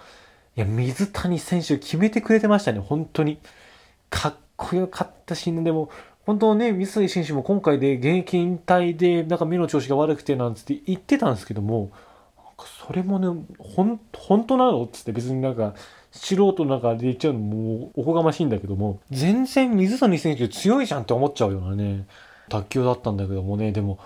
[0.58, 3.40] いや、水谷選手決めてくれてましたね、本当に。
[4.10, 5.90] かっこよかったし、でも、
[6.26, 11.92] 本当ね、水谷選手も今回で現役引退で、なんか目の調子が悪くてなんつって言ってたんですけども、
[12.88, 13.28] それもね、
[13.60, 15.74] ほん、本当なのつって別になんか、
[16.12, 22.08] 素人なんかで言っちゃうのもおこがましいんだけども、全然水谷選手強いじゃんって思っちゃうようなね、
[22.48, 24.00] 卓球だったんだけどもね、でも、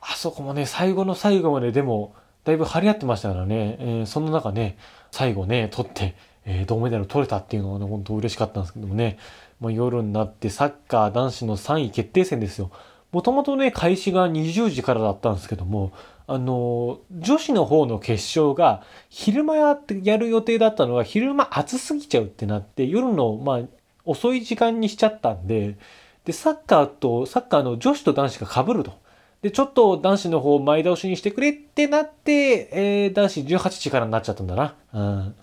[0.00, 2.14] あそこもね、最後の最後まででも、
[2.44, 4.76] だいぶ張り合ってましたからね、えー、その中ね、
[5.14, 9.16] 最後ね、取って、えー、銅メダル取れたっていうのはね、本当嬉しかったんですけどもね、
[9.60, 12.72] まあ、夜になってサッカー男子の3位決定戦ですよ。
[13.12, 15.92] もともとね、開始が20時からだったんですけども、
[16.26, 23.60] あの、女子の方の決勝が昼間やってやる予定だったのが昼間暑すぎちゃうってなって、夜の、まあ、
[24.04, 25.78] 遅い時間にしちゃったんで、
[26.24, 29.03] で、サッカーと、サッカーの女子と男子が被ると。
[29.44, 34.74] で、ちょっと男子の方前倒しにしてくれってなって、えー、男子18時からになっちゃったんだな。
[34.94, 35.34] うん。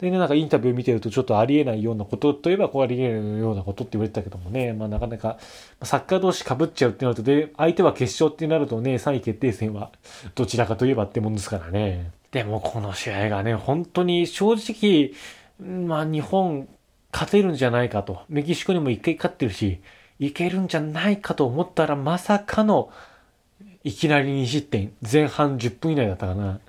[0.00, 5.36] でね、なんかインタビュー見てるとちょっとありえないようなことといえばこうありえないようなことって言われてたけどもね、まあなかなか
[5.82, 9.90] サッカー同士被っちゃうってなると、で、相手は決勝ってなるとね、3位決定戦は
[10.34, 12.10] どちらかといえばってもんですからね。
[12.30, 15.12] でもこの試合がね、本当に正直、
[15.60, 16.68] まあ日本
[17.12, 18.22] 勝てるんじゃないかと。
[18.30, 19.82] メキシコにも一回勝ってるし、
[20.18, 22.90] いけるんじゃないかと思ったらまさかの
[23.84, 24.92] いきなり2失点。
[25.10, 26.60] 前半10分以内だったかな。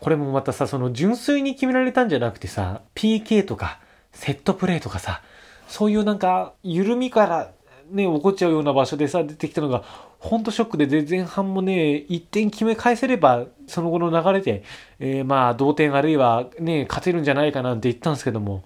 [0.00, 3.80] これもまたさ、その純粋に決められたんじゃなくてさ、PK とか、
[4.12, 5.22] セットプレーとかさ、
[5.68, 7.52] そういうなんか、緩みから
[7.90, 9.84] ね、起こっちゃうような場所でさ、出てきたのが、
[10.18, 14.64] ほんとショックで、で、前半もね、1点決め返せれば、その後の流れで、
[14.98, 18.64] えー、まあ、同点あるいはね、勝てるんじゃないかなんて言ったんですけども、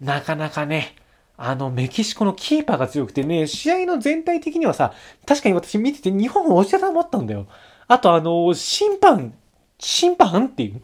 [0.00, 0.94] なかなかね、
[1.38, 4.92] あの、メキシコのキーパーが強くてね、試合の全体的にはさ、
[5.24, 7.46] 確かに私見てて日本を押してたと思ったんだよ。
[7.86, 9.32] あとあの、審判
[9.78, 10.82] 審判っていう。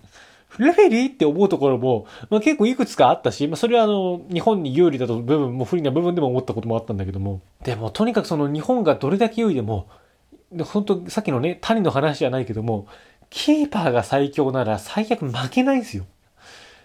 [0.58, 7.40] レフェリーって思うところも、まあ、結構いくつかあったし、まあ、それはあの、日本に有利だと部分も不利な部分でも思ったこともあったんだけども。
[7.64, 9.88] でも、とにかくその日本がどれだけ良いでも、
[10.62, 12.86] 本当さっきのね、谷の話じゃないけども、
[13.30, 16.06] キーパーが最強なら最悪負けないんですよ。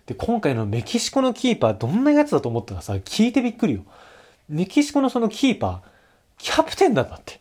[0.10, 3.82] で、今回のメキシコのキーパーどんなやつだと思ったらさ、聞いてびっくりよ。
[4.50, 5.80] メキシコのそのキーパー、
[6.40, 7.40] キャプテンだったって。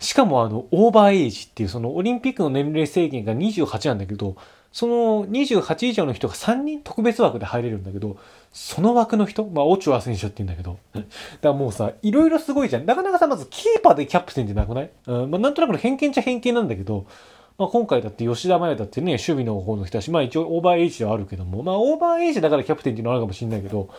[0.00, 4.36] しかもあの、オーバーエイジっていうそのオリンピックの年齢制限が28なんだけど、
[4.72, 8.16] その28以上の人が3人特別枠で入れるんだけど、
[8.54, 11.06] その枠の人、まあ、オチュア選手って言うんだけど、 だか
[11.42, 12.86] らもうさ、いろいろすごいじゃん。
[12.86, 14.90] なかなかさ、まずキーパーでキャプテンってなくない？
[15.08, 17.04] うん、まあ、なんとなくの偏見っちゃ偏見なんだけど、
[17.58, 23.90] まあ、今回だって吉田麻也だってね、守備の方の人だし、まあ一応オーバーエイジではあるけども、まあオーバーエイジだからキャプテンっていうのはあるかもしれないけど、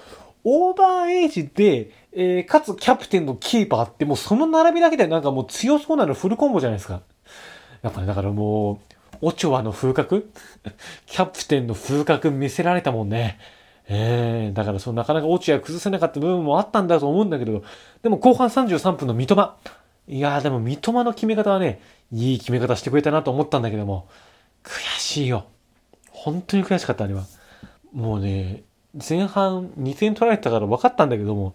[0.46, 7.02] オーバーエイジで、えー、かつキャプテンのキーパーってもうその並びだけでなんかもう強そうなのフルコンボじゃないですか。
[7.82, 8.78] やっぱね、だからもう、
[9.22, 10.32] オチョアの風格？
[11.06, 13.40] キャプテンの風格見せられたもんね。
[13.90, 17.62] ええー、だからそのなかなかオチョア崩せなかった部分もあったんだと思うんだけど、
[18.04, 19.54] でも後半33分の三笘。
[20.08, 21.82] いやーでも三笘の決め方はね、
[22.12, 24.08] いい決め方してくれたなと思ったんだけども、
[24.64, 25.46] 悔しいよ。
[26.12, 27.26] 本当に悔しかった、あれは。
[27.94, 28.64] もうね、
[29.08, 31.54] 前半2点取られたから分かったんだけども、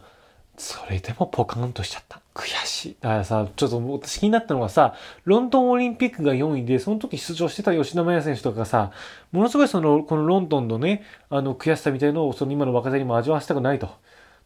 [0.57, 2.21] それでもポカンとしちゃった。
[2.35, 2.97] 悔しい。
[3.01, 4.95] だからさ、ちょっと私気になったのはさ、
[5.25, 8.93] ロンドンオリンピックが4位で、その時出場してた吉田麻也選手とかさ、
[9.33, 13.89] ものすごいその、このロンドンのね、あの、悔しさみたいのを、その今の若手にも味わわせたくないと。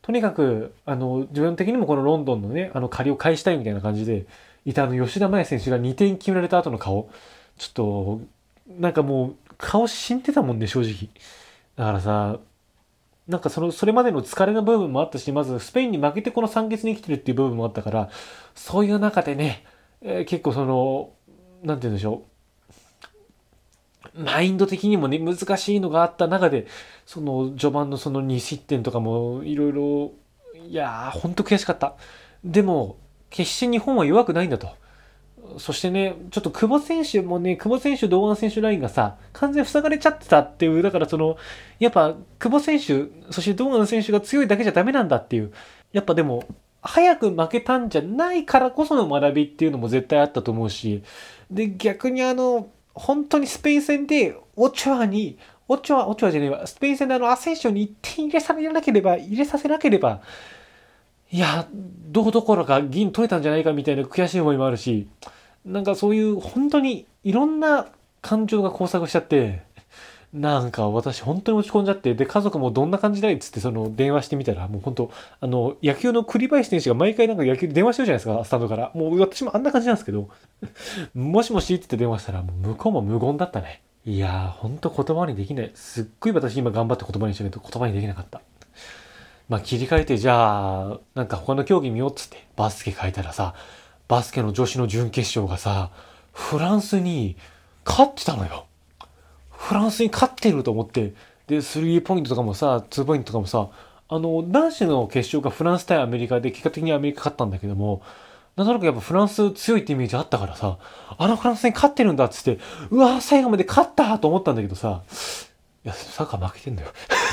[0.01, 4.27] とにかく、あの、自分的にもこのロンドンのね、あの、借りを返したいみたいな感じで、
[4.69, 7.11] いたあの、吉田麻也選手が2点決められた後の顔。
[7.57, 8.21] ちょっと、
[8.79, 11.09] なんかもう、顔死んでたもんね、正直。
[11.77, 12.39] だからさ、
[13.27, 18.11] なんかその、それまでの疲れの部分もあったし、まずスペインに負けてこの3月に来てるっていう部分もあったから、
[18.55, 19.65] そういう中でね、
[20.03, 21.11] えー、結構その、
[21.63, 22.25] なんて言うんでしょ
[24.15, 24.23] う。
[24.23, 26.67] マインド的にもね、難しいのがあった中で、
[27.07, 30.13] その序盤のその2失点とかもいろいろ、
[30.69, 31.95] いやー、ほんと悔しかった。
[32.45, 32.99] でも、
[33.31, 34.69] 決して日本は弱くないんだと。
[35.59, 41.37] そしてね、ちょっと久保選手もね、久保選手、堂安選手ラインがさ、完全塞がれちゃってたっていう、だからその、
[41.79, 45.53] やっぱ久保選手、そして堂安選手が強いだけじゃダメなんだっていう、
[45.93, 46.45] やっぱでも、
[46.83, 51.03] 早く負けたんじゃないからこその学びっていうのも絶対あったと思うし、
[51.51, 60.21] で、逆にあの、本当にスペイン戦で、オチョアに、オチョア、オチョアじゃねえわ、スペイン戦であのアセンションに1点入れさせなければ、入れさせなければ、
[61.31, 65.09] いや、どうどころか銀取れたんじゃないかみたいな悔しい思いもあるし、
[65.65, 67.87] なんかそういう本当にいろんな
[68.23, 69.63] 感情が交錯しちゃって、
[70.33, 75.11] なんか私本当に落ち込んじゃって、で、家族もどんな感じだいっつってその電話してみたら、もう本当、
[75.41, 78.91] あの、野球の栗林選手が毎回なんか野球電話してるじゃないですか、スタンドから。
[78.95, 80.29] もう私もあんな感じなんですけど、
[81.15, 83.83] もしもしって言って電話したら、もう向こうも無言だったね。
[84.05, 85.71] いやー、ほんと言葉にできない。
[85.75, 88.41] すっごい私今頑張って言葉にしたけど、言葉にできなかった。
[89.49, 93.55] まあ切り替えて、じゃあ、なんか他の競技見ようっつって、バスケ書いたらさ、
[94.07, 95.91] バスケの女子の準決勝がさ、
[96.33, 97.37] フランスに
[97.85, 98.67] 勝ってたのよ。
[99.51, 101.15] フランスに勝ってると思って、
[101.47, 103.69] で、スリーポイントとかもさ、ツーポイントとかもさ、
[104.11, 108.03] あの、男子の決勝がフランス対アメリカで、結果的にアメリカ勝ったんだけども、
[108.57, 110.79] なんとなくやっぱフランス強いってイメージあったからさ、
[111.17, 112.59] あのフランスに勝ってるんだっつって、
[112.91, 115.03] うわ最後まで勝ったと思ったんだけどさ、
[115.89, 116.89] や、サッカー負けてんだよ。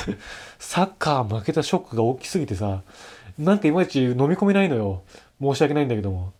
[0.59, 2.81] サッカー負けたショックが大きすぎてさ、
[3.37, 5.03] なんかいまいち飲み込めないのよ。
[5.41, 6.33] 申し訳ないんだけども。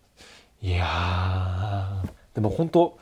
[0.62, 2.98] いやー、でも本当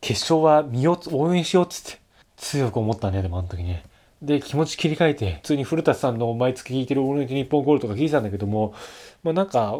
[0.00, 2.00] 決勝は見よう、応援しようっつって、
[2.36, 3.84] 強く思ったね、でもあの時ね。
[4.22, 8.74] で、気持ち切り替えて、普通に古田さんの毎月聞いてるオールナイトニッポンゴールとか聞いてたんだけども、
[9.22, 9.78] まあなんか、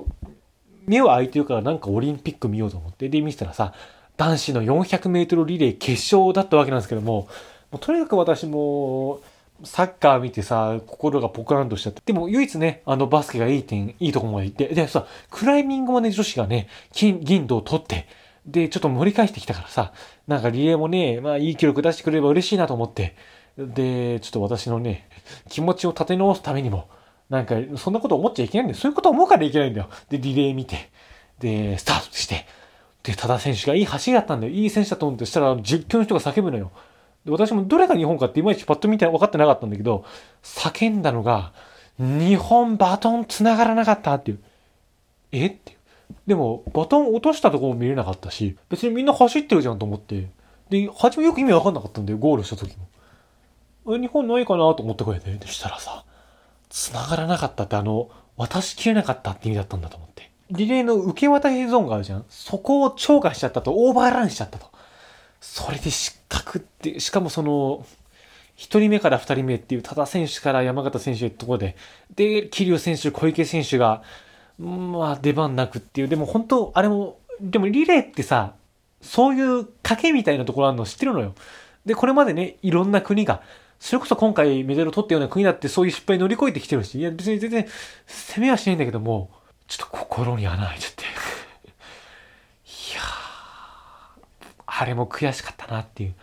[0.86, 3.74] 目は開いてるからなんかオリンピック見ようと思って、で、見せたらさ、
[4.16, 7.28] 男子の400メートルリレー決勝だったわけなんですけども、
[7.70, 9.20] もうとにかく私も、
[9.64, 12.00] サッカー見てさ、心がポカーンとしちゃって。
[12.06, 14.68] でも唯一ね、あのバスケがいい点、いいとこまで行って。
[14.68, 18.06] でさ、クライミングもね、女子がね、金、銀銅を取って、
[18.46, 19.92] で、ちょっと盛り返してきたからさ、
[20.26, 23.14] なんかリレーもね、まあいい記録出してくれれば嬉しいなと思って、
[23.58, 25.08] で、ちょっと私のね、
[25.50, 26.88] 気持ちを立て直すためにも、
[27.28, 28.80] なんか、そんなこと思っちゃいけないんだよ。
[28.80, 29.88] そういうこと思うからいけないんだよ。
[30.08, 30.90] で、リレー見て、
[31.38, 32.46] で、スタートして、
[33.04, 34.52] で、多田選手がいい走りだったんだよ。
[34.52, 36.72] いい選手だと思って、したら、実況の人が叫ぶのよ。
[37.24, 40.04] で私もどれが日本かっていまいちパッと見て分かってなかったんだけど、
[40.42, 41.52] 叫んだのが、
[41.98, 44.40] 日本バトン繋がらなかったっていう。
[45.32, 45.46] え？
[45.46, 45.78] っていう。
[46.26, 50.30] でも、バトン落としたとこも見れなかったし、別にみんな走ってるじゃんと思って。
[50.70, 52.74] で、初めよく意味わかんなかったんだよ、ゴールした時
[53.84, 53.98] も。
[53.98, 55.30] 日本ないかなと思ってこうやって。
[55.34, 56.04] でしたらさ、
[56.68, 60.30] 繋がらなかったってあの、渡しきれなかったって意味だったんだと思って。
[60.50, 62.24] リレーの受け渡しゾーンがあるじゃん。
[62.28, 64.66] そこを超過しちゃったと、オーバーランしちゃったと。
[65.40, 67.84] それで失格って、しかもその、
[68.56, 71.76] 1人目から2人目っていう多田選手から山形選手ってところで、
[72.14, 74.02] で、桐生選手、小池選手が、
[74.58, 78.54] まあ出番なくっていう、でも本当、あれも、でもリレーってさ、
[79.02, 81.34] そういう賭けみたいなところあるの知ってるのよ。
[81.84, 83.42] で、これまでね、いろんな国が、
[83.78, 87.66] それこそ今回メダルを取ったような国だってそういう失敗乗り越えてきてるし、いや別に全然
[88.06, 89.30] 攻めはしないんだけども、
[89.66, 91.04] ちょっと心に穴開いちゃって。
[91.04, 91.06] い
[92.94, 93.00] や
[94.80, 96.14] あれも悔しかったなっていう。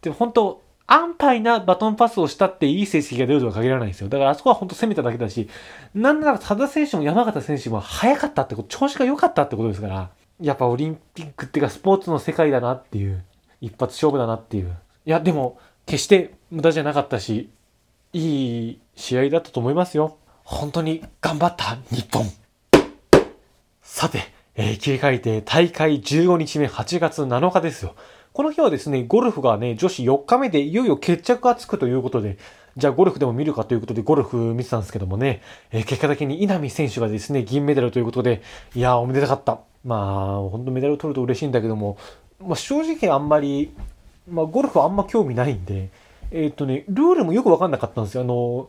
[0.00, 4.08] でも本当、安牌なバトンパスをしたっていい成績が出るとは限らないんですよ。
[4.08, 5.46] だからあそこは本当攻めただけだし、
[5.94, 10.08] なんなら多田選手も山形選手も早かったってこと、調子が良かったってことですから、
[10.40, 13.22] やっぱオリンピックっていうかスポーツの世界だなっていう、
[13.60, 14.74] 一発勝負だなっていう。
[15.04, 17.50] いや、でも、決して無駄じゃなかったし、
[18.14, 20.16] いい試合だったと思いますよ。
[20.44, 22.24] 本当に頑張った日本。
[23.82, 27.94] さて、えー、切り替えて大会15日目8月7日ですよ。
[28.32, 32.38] この日はですね、ゴルフがね、女子4日目でいよいよ決着がつくということで、
[32.76, 38.42] じゃあゴルフでも見るかということでゴルフ見てたんですけどもね、えー、結果的に稲見選手がですね、銀メダルということで、
[38.74, 39.60] いやーおめでたかった。
[39.84, 41.96] まあ、本当メダル取ると嬉しいんだけども、
[42.40, 43.72] まあ正直あんまり、
[44.28, 45.90] まあゴルフはあんま興味ないんで、
[46.32, 48.22] えー、っとね、ルールもよくわかんなかったんですよ。
[48.22, 48.68] あの、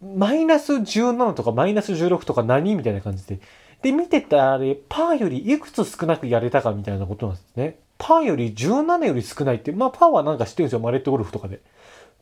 [0.00, 3.40] マイナス17とかマイナス16とか何みたいな感じで。
[3.82, 7.78] で、見てたあれ、パーよりいくつ少なくやれたかみたいなことなんですね。
[7.98, 11.60] パーより17より少ないって、まあパーはなんか知ってるんですよ、マレットゴルフとかで。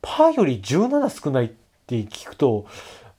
[0.02, 1.48] パーより17少ないっ
[1.86, 2.66] て聞くと、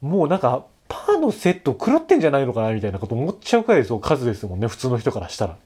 [0.02, 5.58] もうなんか、パーのセット狂ってんじゃないのかなみたいなこと思っちゃうくらいですよ、数ですもんね、普通の人からしたら。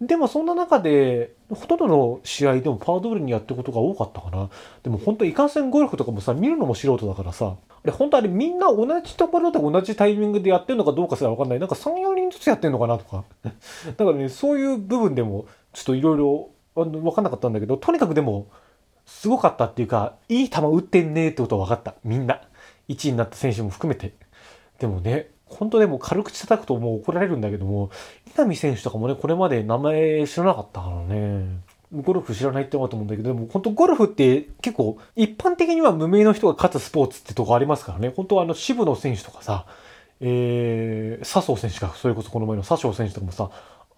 [0.00, 4.48] でもそんな中で、ほとんどの試合でもパワー通りにやってることが多かったかな。
[4.84, 11.58] でも本当いかんせんゴルフとかもさ、見るのも素人だからさ、で本当あれみんな同じところで同じタイミングでやってるのかどうかすらわかんない。
[11.58, 13.24] なんか3、4人ずつやってんのかなとか。
[13.42, 18.46] だからね、そういう部分でもちょっといろいろわかんなかったんだけど、とにかくでも、
[19.04, 21.94] すごかったっていうか、いい球打ってんねーってことは分かった。
[22.04, 22.42] みんな。
[22.88, 24.12] 1位になった選手も含めて。
[24.78, 27.90] でもね、本当でも軽口叩くともう怒られるんだけども、
[28.34, 31.60] 稲見選手とかもね、これまで名前知らなかったからね。
[31.90, 38.12] ゴルフ知らないって思うと思うんだけど、でも本当ゴルフって結構一般的には無名の人が勝つスポーツってとこありますからね。
[38.14, 39.64] 本当はあの渋野選手とかさ、
[40.20, 43.50] えー、笹生選手が、それこそこの前の笹生選手とかもさ、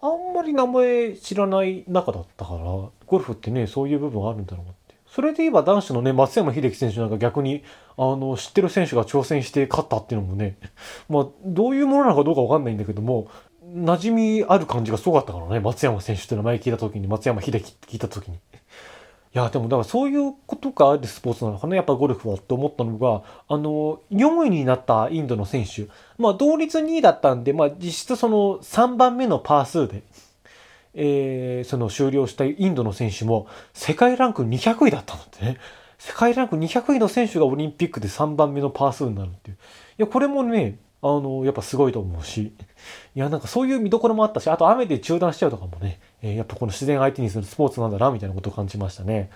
[0.02, 4.66] あんまり名前知らない中だったから、ゴルフってね、そういう部分あるんだろう。
[5.12, 7.64] それで言えば男子のね、松山英樹選手なんか逆に、
[7.96, 10.56] あの、知ってる選手が挑戦して勝ったっていうのもね、
[11.10, 13.26] まあ、どういうものなのかどうかわかんないんだけども、
[13.74, 18.36] 馴染みある感じがすごかったからね、松山選手って名前聞いた時に、松山英樹って聞いた時に。
[18.36, 18.38] い
[19.32, 25.88] や、でもだからそういうことがあるスポーツなのかな、やっぱゴルフはって思ったのが、あの、4位になったインドの選手、
[26.18, 30.02] まあ同率2位だったんで、まあ実質その3番目のパー数で、
[30.94, 35.58] えー、その終了したインドの選手も世界ランク200位だったのってね。
[35.98, 39.56] 世界ランク200位の選手がオリンピックで3番目のパー数になるっていう。
[39.56, 39.58] い
[39.98, 42.54] や、これもね、あの、やっぱすごいと思うし。
[43.14, 49.30] いや、なんかそういう見どころもあったし、あと雨で中断しちゃうとかもね、えー、やっぱこの自然相手にするスポーツなんだな、みたいなことを感じましたね。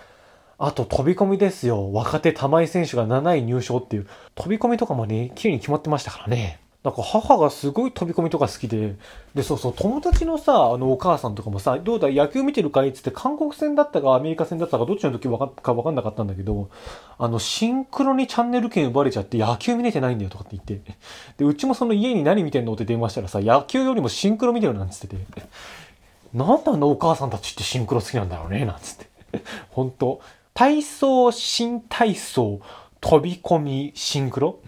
[0.57, 1.93] あと飛び込みですよ。
[1.93, 4.07] 若手玉井選手が7位入賞っていう。
[4.35, 6.61] 飛び込みとかもね、綺麗に決まってましたからね。
[6.85, 8.95] なんか母がすごい飛び込みとか好きで、
[9.35, 16.69] で、そうそう、友達のさ、あのお母さんとかもさ、どうだ、野球見てるかいっつって韓国戦だったかアメリカ戦だったかどっちの時わかかわかんなかったんだけど、
[17.17, 20.93] あの、シンクロにチャンネル権奪われちゃって野球見れてないんだよとかって言って、
[21.39, 25.17] で、うちもその家に何見てんのって電話したらさ、野球よりもシンクロ見てるなんつってて、
[26.35, 29.07] なんであのお母さんたちってシンクロ好きなんだろうね、なんつって。
[29.71, 30.21] 本当。
[30.53, 32.61] 体操、新体操、
[33.01, 34.59] 飛び込み、シンクロ。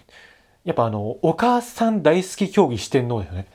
[0.66, 3.46] やっぱあの、お母さん大好き競技してんのだよね。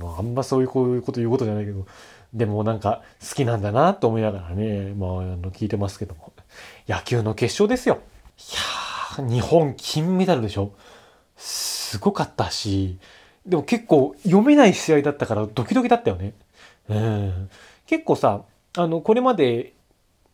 [0.00, 1.86] ま あ、あんまそういうこと言うことじゃないけど、
[2.32, 6.32] でもなんか好きなんだなと思いながらね、まあ、あの、聞いてますけども。
[6.88, 7.98] 野球の決勝ですよ。
[8.38, 10.72] いやー、日本金メダルでしょ
[11.36, 12.98] すごかったし、
[13.44, 16.32] でも結構読めない試合だったからドキドキだったよね。
[16.88, 17.50] うん。
[17.86, 18.44] 結構さ、
[18.78, 19.74] あの、これまで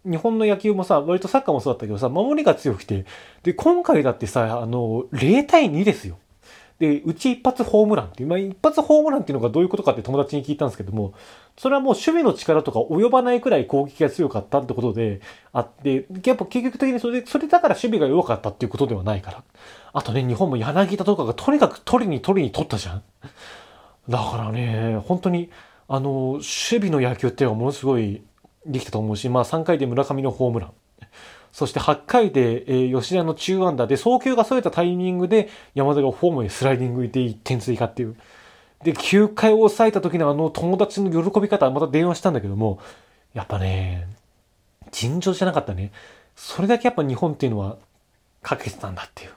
[0.05, 3.05] 日本の野球もさ、割とサッカーもそうだったけどさ、守りが強くて、
[3.43, 6.19] で、今回だってさ、あの、0対2ですよ。
[6.83, 11.15] で、うち一発ホームランっていう、まあ、一発ホームランっていうのがどういうことかって友達に聞いたんですけども、
[11.57, 15.21] それはもう守備の力とか及ばないくらい攻撃が強かったってことで
[15.53, 19.45] あって、やっぱ結局的にそれで、それだから守備が弱かったっていうことではないから。
[19.93, 23.03] あとね、日本も柳田とかがとにかく取りに取りに取ったじゃん。
[24.09, 25.51] だからね、本当に、
[25.87, 26.45] あの、守
[26.89, 28.23] 備の野球っていうのはものすごい
[28.67, 30.73] できたと思うし、まあ3回で村上のホームラン。
[31.53, 38.17] そして8回で、え、吉田の中安打で送球がそれたタイミングで山田がホームへスライディングで1点追加っていう。
[38.83, 42.81] で、9回を抑えた時のあの友達の喜び方、また電話したんだけども、
[43.35, 44.09] やっぱね、
[44.91, 45.93] 尋常じゃなかったね。
[46.37, 47.77] それだけやっぱ日本っていうのは
[48.41, 49.31] かけてたんだっていう。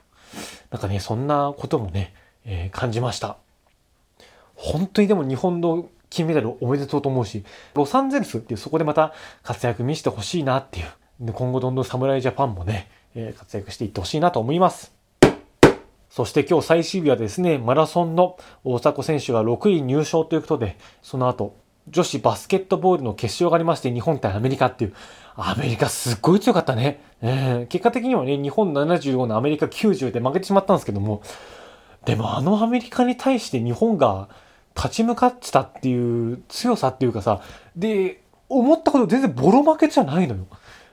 [0.70, 2.14] なんかね、そんなこともね、
[2.44, 3.36] えー、感じました。
[4.54, 7.44] 本当にでも日本の金メダルおめでとうと思うし、
[7.74, 11.32] ロサンゼルスっていうそこでまた活躍見せてほしいなっていう。
[11.32, 14.94] 今後どんどん侍ジャパンもね、えー、活躍していってほしいなと思います。
[16.10, 21.56] そして今日最終日はですね、マラソンの大迫選手が6位入賞ということで、その後、
[21.88, 24.94] 女子バスケットボールの決勝がありまして、日本対アメリカっていう、
[25.36, 27.00] アメリカすっごい強かったね。
[27.22, 31.22] えー、結果的にはね、日本75のアメリカ90で負けてしまったんですけども、
[32.04, 34.28] でもあのアメリカに対して日本が
[34.76, 37.40] 立ち向かってたっていう強さっていうかさ、
[37.74, 40.46] で、思ったこと全然ボロ負けじゃないのよ。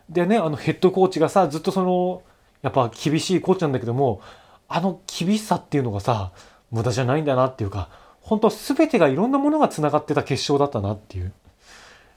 [0.09, 2.21] でね、あのヘッドコーチがさ、ずっとその、
[2.61, 4.21] やっぱ厳しいコーチなんだけども、
[4.67, 6.31] あの厳しさっていうのがさ、
[6.71, 7.89] 無駄じゃないんだなっていうか、
[8.21, 11.33] 本当全てがいろんなものが繋がってた決勝だったなっていう。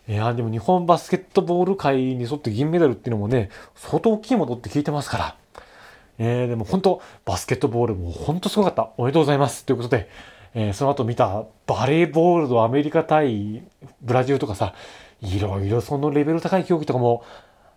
[0.08, 5.36] いや、でも日本バスケットボール界に沿って銀メダルっていうのもね、相当大きいものって聞いてますから。
[6.18, 8.90] えー、でも本当、バスケットボールも本当すごかった。
[8.96, 9.64] おめでとうございます。
[9.64, 10.08] ということで、
[10.58, 13.62] えー、その後見たバレーボールのアメリカ対
[14.00, 14.74] ブラジルとかさ、
[15.20, 17.22] いろいろそのレベル高い競技とかも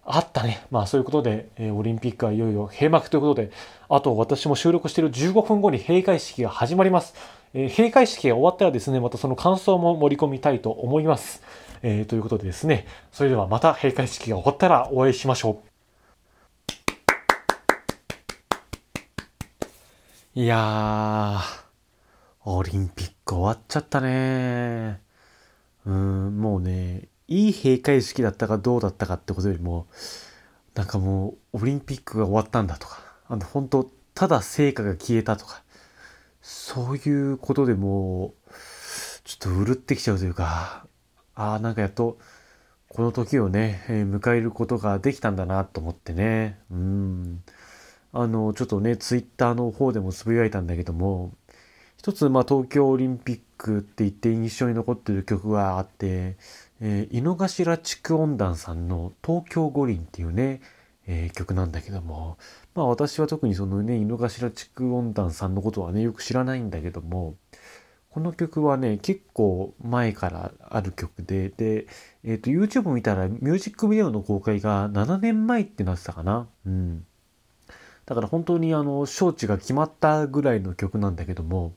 [0.06, 0.66] あったね。
[0.72, 3.52] まあそういうことで、えー、オリンピックはいよいよ閉幕ということで、
[3.90, 7.16] あと私も収録している15分後に閉会式が始まります。
[7.54, 11.44] えー、閉会式が終わったらですね、またその感想も盛り込みたいと思います。
[11.82, 15.62] えー、ということでですね、それではまた閉会式が終わったらお会いしましょ
[20.36, 20.40] う。
[20.40, 21.69] いやー、
[22.46, 25.02] オリンピック終わっちゃったね。
[25.86, 29.88] うん、もうね、いい閉会式だったかどうだったかってことよりも、
[30.74, 35.64] なんかもう、オリンピックが終わったんだとか、あの、本当ただ成果が消えたとか、
[36.42, 38.52] そういうことでもう、
[39.26, 40.88] ちょっとうるってきちゃうというか、
[41.36, 42.20] ああ、なんかやっと、
[42.88, 46.60] この時をね、えー、迎えることができたんだなと思ってね。
[46.72, 47.44] うん。
[48.12, 51.34] あの、ちょっとね、ツイッターの方でもつぶやいたんだけども、
[52.00, 56.38] 一つ、まあ、東京オリンピックって言って印象に残ってる曲があって、
[56.80, 60.62] えー、井の頭地区温暖さんの東京五輪っていうね、
[61.08, 62.38] えー、曲なんだけども、
[62.74, 67.36] まあ私は特にそのね、井の頭地区温暖さんのことはね、よく知らないんだけども、
[68.12, 71.88] この曲はね、結構前からある曲で、で、
[72.24, 76.48] えっ、ー、と、YouTube 見たらミュージックビデオの公開が7年前ってなってたかな。
[76.66, 77.06] うん。
[78.06, 81.74] だから本当にあの、招致が決まったぐらいの曲なんだけども、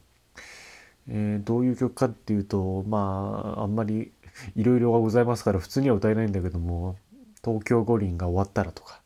[1.08, 4.12] えー、どういう曲かっていうと、まあ、あんまり
[4.56, 6.96] いろいろございますから普通には歌えないんだけども、
[7.44, 9.00] 東京五輪が終わったらとか、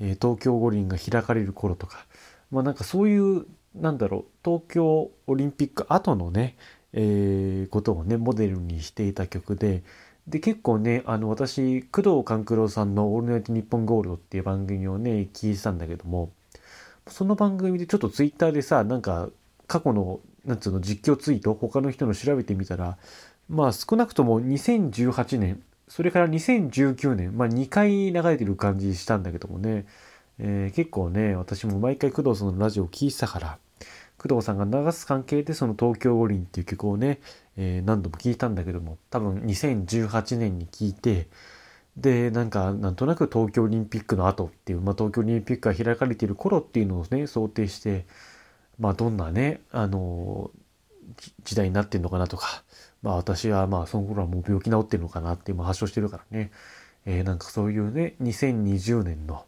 [0.00, 2.06] えー、東京五輪が開かれる頃とか、
[2.50, 6.56] まあなんかそういう、なんだろう、東京オリンピック後のね、
[6.92, 9.82] えー、ことをね、モデルにしていた曲で、
[10.26, 16.30] で、結構ね、あの、私、工藤官九郎さんのオールナイトニッポンゴールドっていう番組をね、聞いてたんだけども、
[17.06, 19.30] その番組でちょっとツイッターでさ、なんか、
[19.66, 22.96] 過去のなんつうの、実況ツイート、他の人の調べてみたら、
[23.48, 29.86] まあ少なくとも2018年、それから2019年、まあ2回流れてる感じしたんだけどもね、
[30.38, 33.58] えー、結構ね、私も毎回工藤さんのラジオを聞いてたから、
[34.16, 37.20] 工藤さんが流す関係でその東京五輪っていう曲をね、
[37.58, 41.28] えー、何度も聞いたんだけども、多分2018年に聞いて、
[41.98, 48.06] で、なんか、なんとなく東京オリンピックの後っていう、まあ、東京オリンピックが開かれている頃っていうのをね、想定して、
[48.78, 50.50] まあ、どんなね、あの、
[51.44, 52.62] 時代になってんのかなとか、
[53.02, 56.50] まあ、私はまあ、その頃はもう病気治ってるのかなって今発症してるからね、
[57.06, 59.44] えー、なんかそういうね、2020年の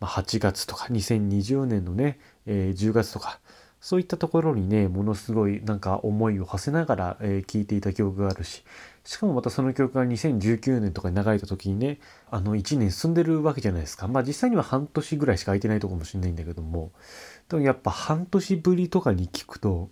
[0.00, 3.40] 8月とか、2020年のね、えー、10月とか、
[3.80, 8.64] そういったところにね、ものすごいなんか思いを馳せながら、えー、聴いていた記憶があるし、
[9.04, 11.98] しかもまたその曲が2019年とかに流れた時にね、
[12.30, 14.08] あの1年進んでるわけじゃないですか。
[14.08, 16.92] まあ実際には半年ぐらいしか空いてないとこかもしれないんだけども、
[17.48, 19.90] でもやっぱ半年ぶりとかに聞くと、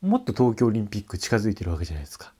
[0.00, 2.32] もっと東京オリンピック近づいてるわけじゃないですか。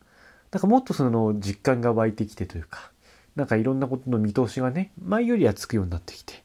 [0.51, 2.93] だからもっとその実感が湧いてきてというか、
[3.37, 6.45] なんかいろんなことの見通しがね、前よりはつくようになってきて、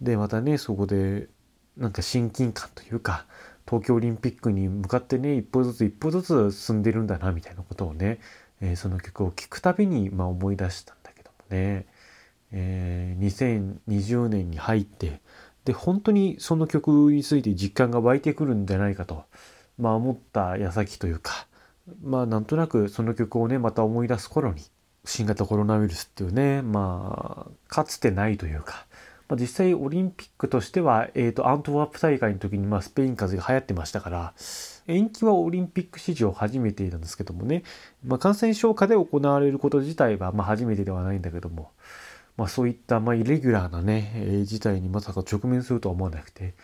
[0.00, 1.28] で、またね、そこで、
[1.76, 3.24] なんか親近感というか、
[3.66, 8.18] 東京オリンピックに向かってね、一歩ずつ一歩ずつ進んでるんだな、みたいなことをね、
[8.60, 11.86] えー、その曲を聴くたびに、まあ、思い出したんだけどもね、
[12.50, 15.21] えー、2020年に入って、
[15.64, 19.24] で、本当にその曲について実感が湧いてくるんじゃないかと、
[19.78, 21.46] まあ思った矢先というか、
[22.02, 24.62] まあなんとなくその曲をね、また思い出す頃に、
[25.04, 28.86] 新型コロナウイルスっていうね、まあ、かつてないというか、
[29.28, 34.34] まあ、実際オリンピックとしては、え、ー、と、アントワープ大会の時に、まあ、スペイン風邪が流行ってましたから、
[34.86, 37.62] 延期はオリンピック史上初めてなんですけどもね、
[38.04, 41.70] まあ、感染症下で行われること自体は、まあ、初めてではないんだけども、
[42.36, 46.54] まあ、そういった、まあ、イレギュラーなね、えー、事態にまさか直面するとは思わなくて、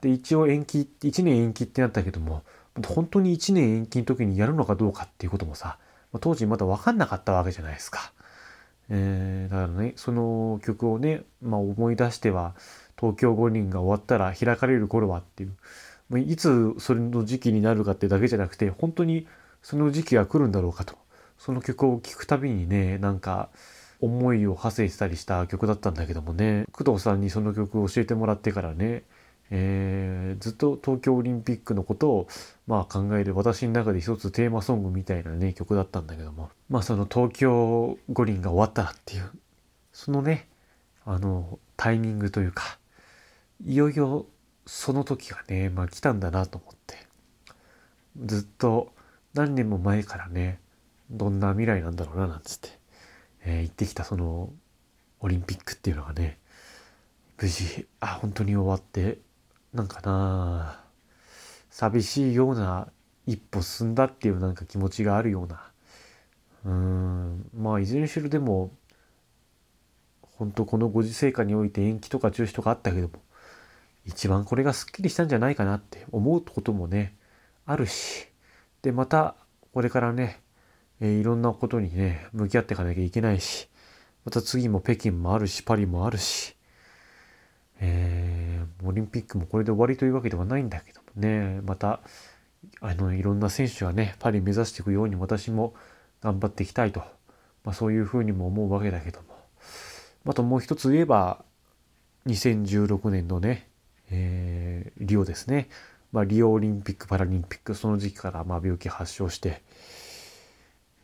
[0.00, 2.42] で、一応延期、1年延期ってなったけども、
[2.86, 5.78] 本当に1年延期の時にやるのかどうかっていうこともさ、
[6.12, 8.12] まあ、当時まだ分かんなかったわけじゃないですか。
[8.90, 12.54] えー、だからね、その曲をね、まあ、思い出しては、
[12.98, 19.26] 東京五輪が終わったら開かれる頃はっていう、いつそれの時期になるかってだけじゃなくて、本当に
[19.62, 20.96] その時期が来るんだろうかと。
[21.38, 23.50] その曲を聴くたびにね、なんか、
[24.00, 29.02] 思いを馳せしたりした曲だったんだけどもね、工藤さんにその曲を教えてもらってからね、
[29.50, 32.28] えー、ずっと東京オリンピックのことを、
[32.66, 36.50] まあ、考える私の中で一つテーマソングみたいなね曲だったんだけども。
[36.68, 39.30] まあその東京五輪が終わったらっていう
[39.92, 40.48] そのね
[41.06, 42.78] あのタイミングというか
[43.64, 44.26] いよいよ
[44.66, 47.08] その時がね、まあ、来たんだなと思って。
[48.24, 48.92] ずっと
[49.34, 50.58] 何年も前からね
[51.10, 52.77] どんな未来なんだろうななんつって、
[53.48, 54.52] えー、言ってきたその
[55.20, 56.38] オリンピックっていうのがね
[57.40, 59.18] 無事あ本当に終わって
[59.72, 60.80] なんかな
[61.70, 62.88] 寂しいような
[63.26, 65.62] 一歩進んだっていうなんか気持ちがあるような。
[66.64, 68.72] うんまあいずれにしろでも
[70.36, 73.22] 本当このご時世下において延期とか中止とかあったけども
[74.04, 77.14] 一番これがすっきりしたんじゃないかなって思うこともね
[77.64, 78.26] あるし
[78.82, 79.36] でまた
[79.72, 80.40] これからね、
[81.00, 83.68] え、いろんなことにね向き合っていかなきゃいけないし
[84.24, 86.56] また次も北京もあるしパリもあるし
[87.80, 92.00] えー、オリンピックもこれで終わりというわけではないんだけどもね、また、
[92.80, 95.74] あの、いろんな選手がね、パリ目指していくように私も
[96.20, 97.00] 頑張っていきたいと、
[97.64, 99.26] まあ、そういうふうにも思うわけだけども、
[100.26, 101.44] あともう一つ言えば、
[102.26, 103.68] 2016年のね、
[104.10, 105.68] えー、リオですね。
[106.10, 109.62] まあ、リオオリンピック・パラリンピック、その時期からまあ病気発症して、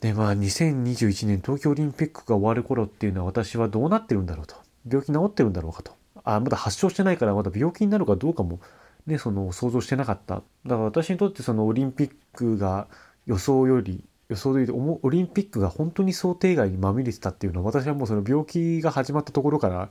[0.04, 4.54] で、まあ、2021年東京オリンピックが終わる頃っていうのは私はどうなってるんだろうと。
[4.86, 5.92] 病気治ってるんだろうかと。
[6.24, 8.60] あ、まだ発症してないからまだ病気になるかどうかも
[9.06, 10.34] ね、その想像してなかった。
[10.34, 12.86] だから私にとってそのオリンピックが
[13.24, 19.88] 予想より、予想で言うとオリンピックが本当に想定外にまみれてたっていうのは私はもうその病気が始まったところから、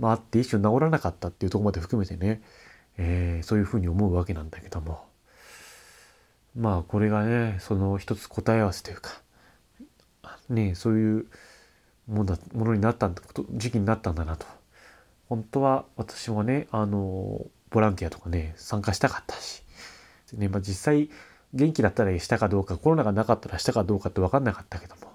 [0.00, 2.42] まああって一瞬治らなかったっていうとこまで含めてね、
[2.98, 5.04] えー、そういうふうに思うわけなんだけども。
[6.56, 9.22] まあこれがね、その一つ答え合わせというか、
[10.48, 11.26] ね、そういう
[12.08, 13.22] ものものになったんだ、
[13.52, 14.46] 時期になったんだなと。
[15.28, 19.62] 本当は私もね、あの、ボランティアとかね、参加したかったし、
[20.34, 21.10] ね、まあ、実際
[21.54, 25.12] 元気だったらしたかどうか、コロナがなかったらしたかどうかって分かんなかったけども、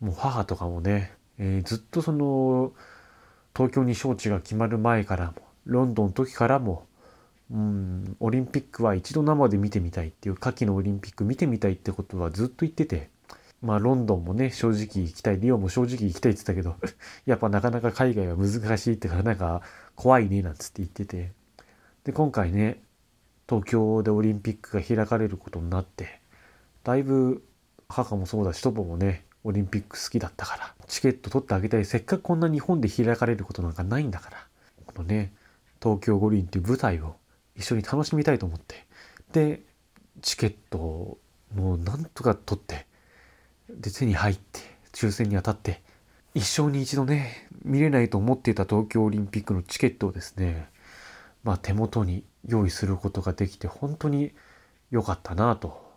[0.00, 2.72] もう母とかもね、えー、ずっとその、
[3.54, 5.34] 東京に招致が決まる前からも、
[5.64, 6.86] ロンドンの時からも、
[7.50, 13.10] うん、オリンピックは一度生で見てみたいっていう、夏季のオリンピック見てみたいってことはずっと言ってて、
[13.62, 16.76] まあロンドンもね、正直行きたい、リオも正直行きたいって言ってたけど、
[17.26, 19.62] やっぱなかなか海外は難しいってからなんか
[19.96, 21.32] 怖いね、なんつって言ってて。
[22.04, 22.82] で、今回ね、
[23.48, 26.20] 東京でオリンピックが開かれることになって、
[26.84, 27.44] だいぶ
[27.88, 31.84] 母もそうだし、祖母もね、オリンピック好きだったから、チケット取ってあげたい。
[31.84, 34.46] せっかくこんな日本で開かれることなんかないんだから、
[34.86, 35.32] このね、
[35.82, 37.16] 東京五輪っていう舞台を
[37.56, 38.86] 一緒に楽しみたいと思って、
[39.32, 39.62] で
[40.22, 41.18] チケットを
[41.54, 42.86] もうなんとか取って
[43.78, 44.60] で手に入って
[44.92, 45.82] 抽選に当たって
[46.34, 50.68] 一生に一度ね見れないと思っていた東京オリンピックのチケットをですね
[51.44, 54.32] まあ手元に用意することができて本当に
[54.90, 55.90] 良かったなと。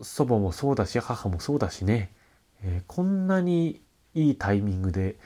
[0.00, 2.10] 祖母もそうだし母もそうだしね、
[2.62, 3.80] えー、こんなに
[4.14, 5.16] いいタイミングで、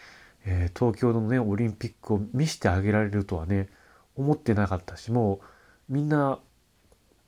[0.44, 3.68] えー、東京のねオリンピックを見せてあげられるとはね
[4.16, 5.40] 思ってなかったしも
[5.88, 6.38] うみんな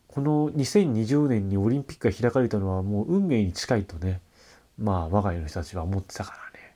[0.08, 4.20] この2020年にオリンピックが開かれたのはもう運命に近いとね
[4.78, 6.74] まあ我が家の人たちは思ってたからね。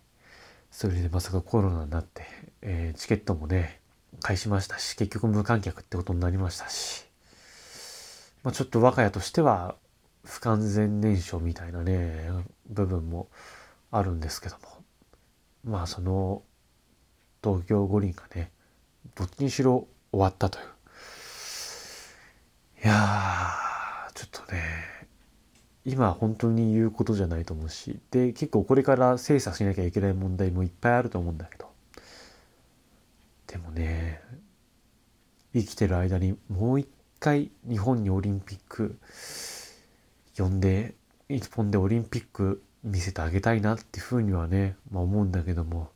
[0.70, 2.22] それでまさかコロナになって、
[2.62, 3.80] えー、チケットもね
[4.20, 7.04] 返しましたし結局無観客ってことになりましたし、
[8.42, 9.76] まあ、ちょっと我が家としては
[10.24, 12.30] 不完全燃焼みたいなね
[12.68, 13.28] 部分も
[13.90, 14.62] あるんですけども。
[15.64, 16.42] まあその
[17.42, 18.50] 東京五輪がね
[19.14, 20.64] どっちにしろ終わったという。
[22.84, 24.91] いやーちょっとね
[25.84, 31.70] 今本当に言うことじゃないと思うしで結構これから精査しなきゃいけない問題もいっぱいあると思うんだけど。
[33.48, 34.22] でもね
[35.52, 36.88] 生きてる間にもう一
[37.20, 38.98] 回日本にオリンピック
[40.38, 40.94] 呼んで
[41.28, 45.90] 一本でオリンピック見せてあげたいなっていうふうにはね、まあ、思うんだけども。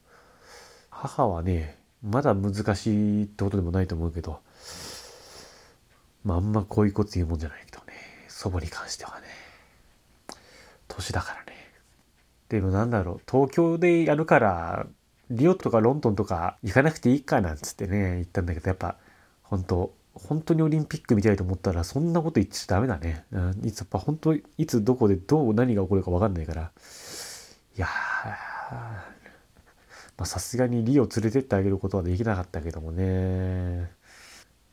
[0.90, 4.40] 母はねまだ難しいってことでもないと思うけど
[6.24, 7.94] まああんまこういうこと言うもんじゃないけどね。
[8.28, 9.45] 祖母に関してはね。
[10.96, 11.56] 年だからね
[12.48, 14.86] でもなんだろう東京でやるから
[15.30, 18.96] リオとかロンドンとか行かなくていいかなんつってね言ったんだけどやっぱ
[19.42, 23.26] 本当本当にオリンピック見たいと思ったらそんなこと言っちゃダメだね。
[23.32, 26.72] うん、いつやっぱ本当いつどこでどう何が起こるか分かんないから。
[27.76, 27.86] いや
[30.16, 33.90] まさすがにリオ連れてってあげることはできなかったけどもね。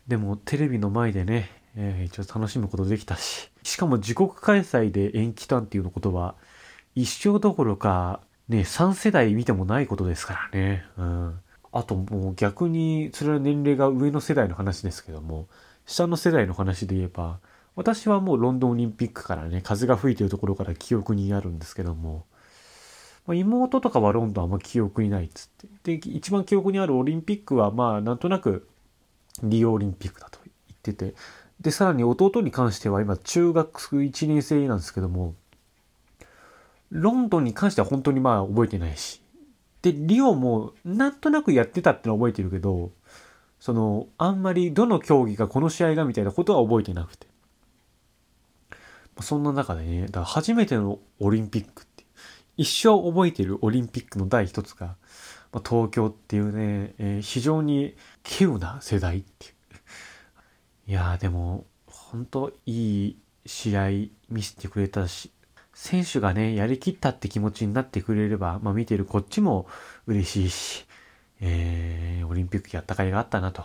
[0.07, 3.49] でもテレビの前でね、えー、一応楽しむことできたし。
[3.63, 6.35] しかも自国開催で延期たんっていうのことは
[6.95, 10.85] 一生どころかね、3世代見てもないことですからね。
[10.97, 11.39] うん。
[11.71, 15.47] あともう逆に、それは年齢が上の世代の話ですけども、
[15.85, 17.39] 下の世代の話で言えば、
[17.75, 22.25] 私はもうロンドンオリンピックからね、風が吹いてるところから記憶にあるんですけども、
[23.25, 25.97] まあ、妹とかはロンドンあんま記憶にないっつって。
[25.97, 28.67] で、一番記憶にあるオリンピックはまあなんとなく
[29.41, 31.15] リオオリンピックだと言ってて、
[31.63, 35.33] で、さらに弟に関しては今中学1年生なんですけども、
[36.91, 39.21] ロンドンに関しては本当にまあ覚えてないし、
[39.81, 42.91] で、リオもなんとなくやってたってのは覚えてるけど、
[43.59, 47.27] その、あんまりどの競技がこの試合がみたいなことは覚えてなくて。
[49.21, 52.03] そんな中でね、だから初めてのオリンピックって、
[52.57, 54.95] 一生覚えてるオリンピックの第一つが、
[55.53, 59.52] ま、東京っていうね、えー、非常に稀有な世代っていう。
[60.85, 63.87] いやでも、本当いい試合
[64.29, 65.31] 見せてくれたし、
[65.73, 69.65] 選手がね、やりきったって気持ちになってくれれば、まあ見てるこっちも
[70.07, 70.85] 嬉しいし、
[71.39, 73.63] えー、オリンピックやった甲斐があったなと。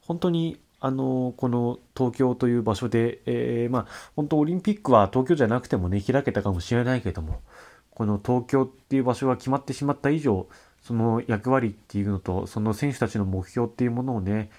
[0.00, 3.86] 本当に、あの、この東京という場所で、えー、まあ、
[4.16, 7.42] 本当オリンピックは東京じゃなくてもね、開けたかもしれないけども、
[7.90, 10.48] この東京っていう場所が決まってしまった以上、
[10.82, 14.50] その役割っていうのと、その選手たちの目標っていうものをね、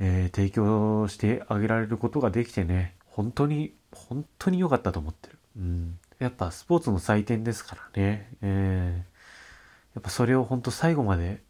[0.00, 5.38] えー、提供してあげられることができてね、本当に、本当に良かったと思ってる。
[5.56, 5.98] うん。
[6.18, 8.30] やっぱスポーツの祭典ですからね。
[8.42, 11.42] えー、やっぱそれを本当最後まで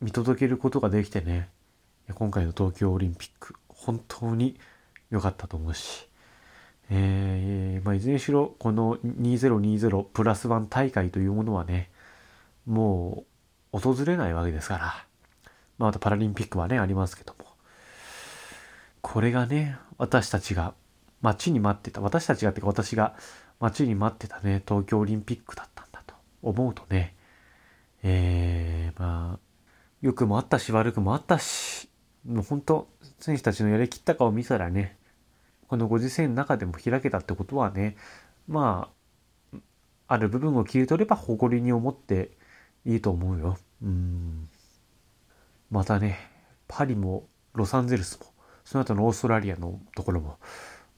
[0.00, 1.48] 見届けることができてね、
[2.14, 4.58] 今回の東京オリンピック、本当に
[5.10, 6.08] 良かったと思うし、
[6.88, 11.90] えー、まあ、いずれにしろ、この2020プラスワン大会というものはね、
[12.66, 13.24] も
[13.72, 14.84] う訪れないわけですから、
[15.78, 17.55] まあ、またパラリンピックはね、ありますけども、
[19.08, 20.74] これがね、私たちが
[21.22, 23.14] 待ちに待ってた、私たちがってか私が
[23.60, 27.14] 待ちに待ってたね、東京オリンピックだったんだと思うとね、
[28.02, 29.38] えー、まあ、
[30.02, 31.88] 良くもあったし悪くもあったし、
[32.26, 32.88] もう本当、
[33.20, 34.98] 選手たちのやりきったかを見たらね、
[35.68, 37.96] このご時世の中でも開けたってことはね、
[38.48, 38.90] ま
[39.52, 39.58] あ、
[40.08, 42.32] ある部分を切り取れば誇りに思って
[42.84, 43.56] いいと思うよ。
[43.84, 44.48] うん。
[45.70, 46.18] またね、
[46.66, 48.35] パリもロサンゼルスも、
[48.66, 50.38] その後のオーストラリアのところも、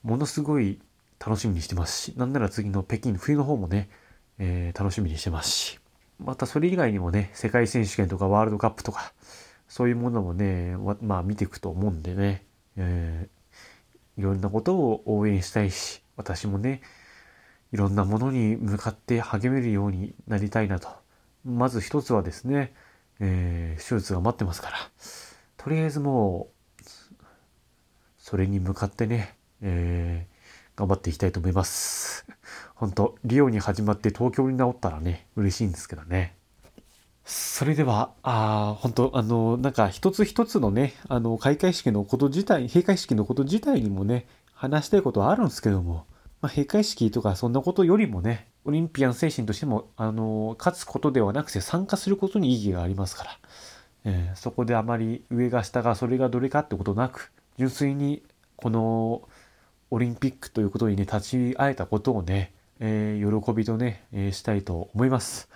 [0.03, 0.81] ものすごい
[1.25, 3.91] 楽しみにしてますし、なんなら次の北京冬の方もね、
[4.39, 5.79] えー、楽しみにしてますし、
[6.19, 9.13] またそれ以外にもね、世界選手権とかワールドカップとか、
[9.69, 12.47] そういうものもね、まあ見ていくと思うんでね、
[12.77, 16.81] えー、いろんなことを応援したいし、私もね、
[17.73, 20.89] いろんなものに向かって励めるようになりたいなと。
[21.45, 22.73] まず一つはですね、
[23.21, 24.77] えー、手術が待ってますから、
[25.59, 26.58] とりあえずもう、
[28.29, 32.27] それに向かってね、えー、頑張っていきたいと思います。
[32.75, 36.37] 本当リオに始まって東京に治ったらね、嬉しいんですけどね。
[37.25, 46.05] それでは、あ本当あの、なんか一つ一つのね、あの、開会式のこと自体、閉会式のこと自体にもね、話したいことはあるんですけども、
[46.43, 53.39] まあ、閉会式とかそんなことよりもね、オリンピアン精神としても、あの、勝つことではなくて参加することに意義がありますから、
[54.05, 58.23] えー、そこであまり上が下がそれがどれかってことなく、純粋に
[58.57, 59.29] この
[59.91, 65.49] オリンピックということにね、立ち会えたことをね、えー、喜びとね、えー、したいと思います。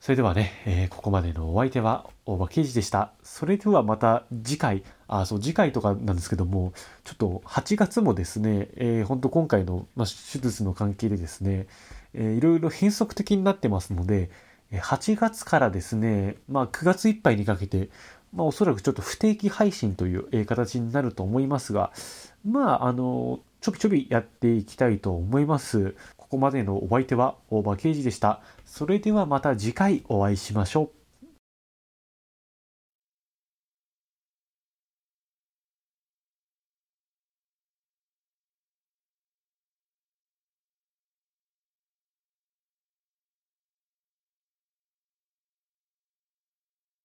[0.00, 3.12] それではね、えー、ここまでのお相手は大場刑事でした。
[3.22, 6.72] それではまた次回、あ、そう、次回とかなんですけども、
[7.04, 11.66] ちょっと8月もですね、えー、本当今回の、まあ、手術の関係でですね、
[12.14, 14.30] えー、いろいろ変則的になってますので、
[14.72, 17.88] 8月からですね、まあ9月いっぱいにかけて、
[18.36, 21.90] まあおそらくちょっと不定期配信という形になると思いますが、
[22.44, 25.96] まああの、ちょびちょびやっていきたいと思います。
[26.18, 28.42] ここまでのお相手は大場刑事でした。
[28.64, 30.95] それではまた次回お会いしましょう。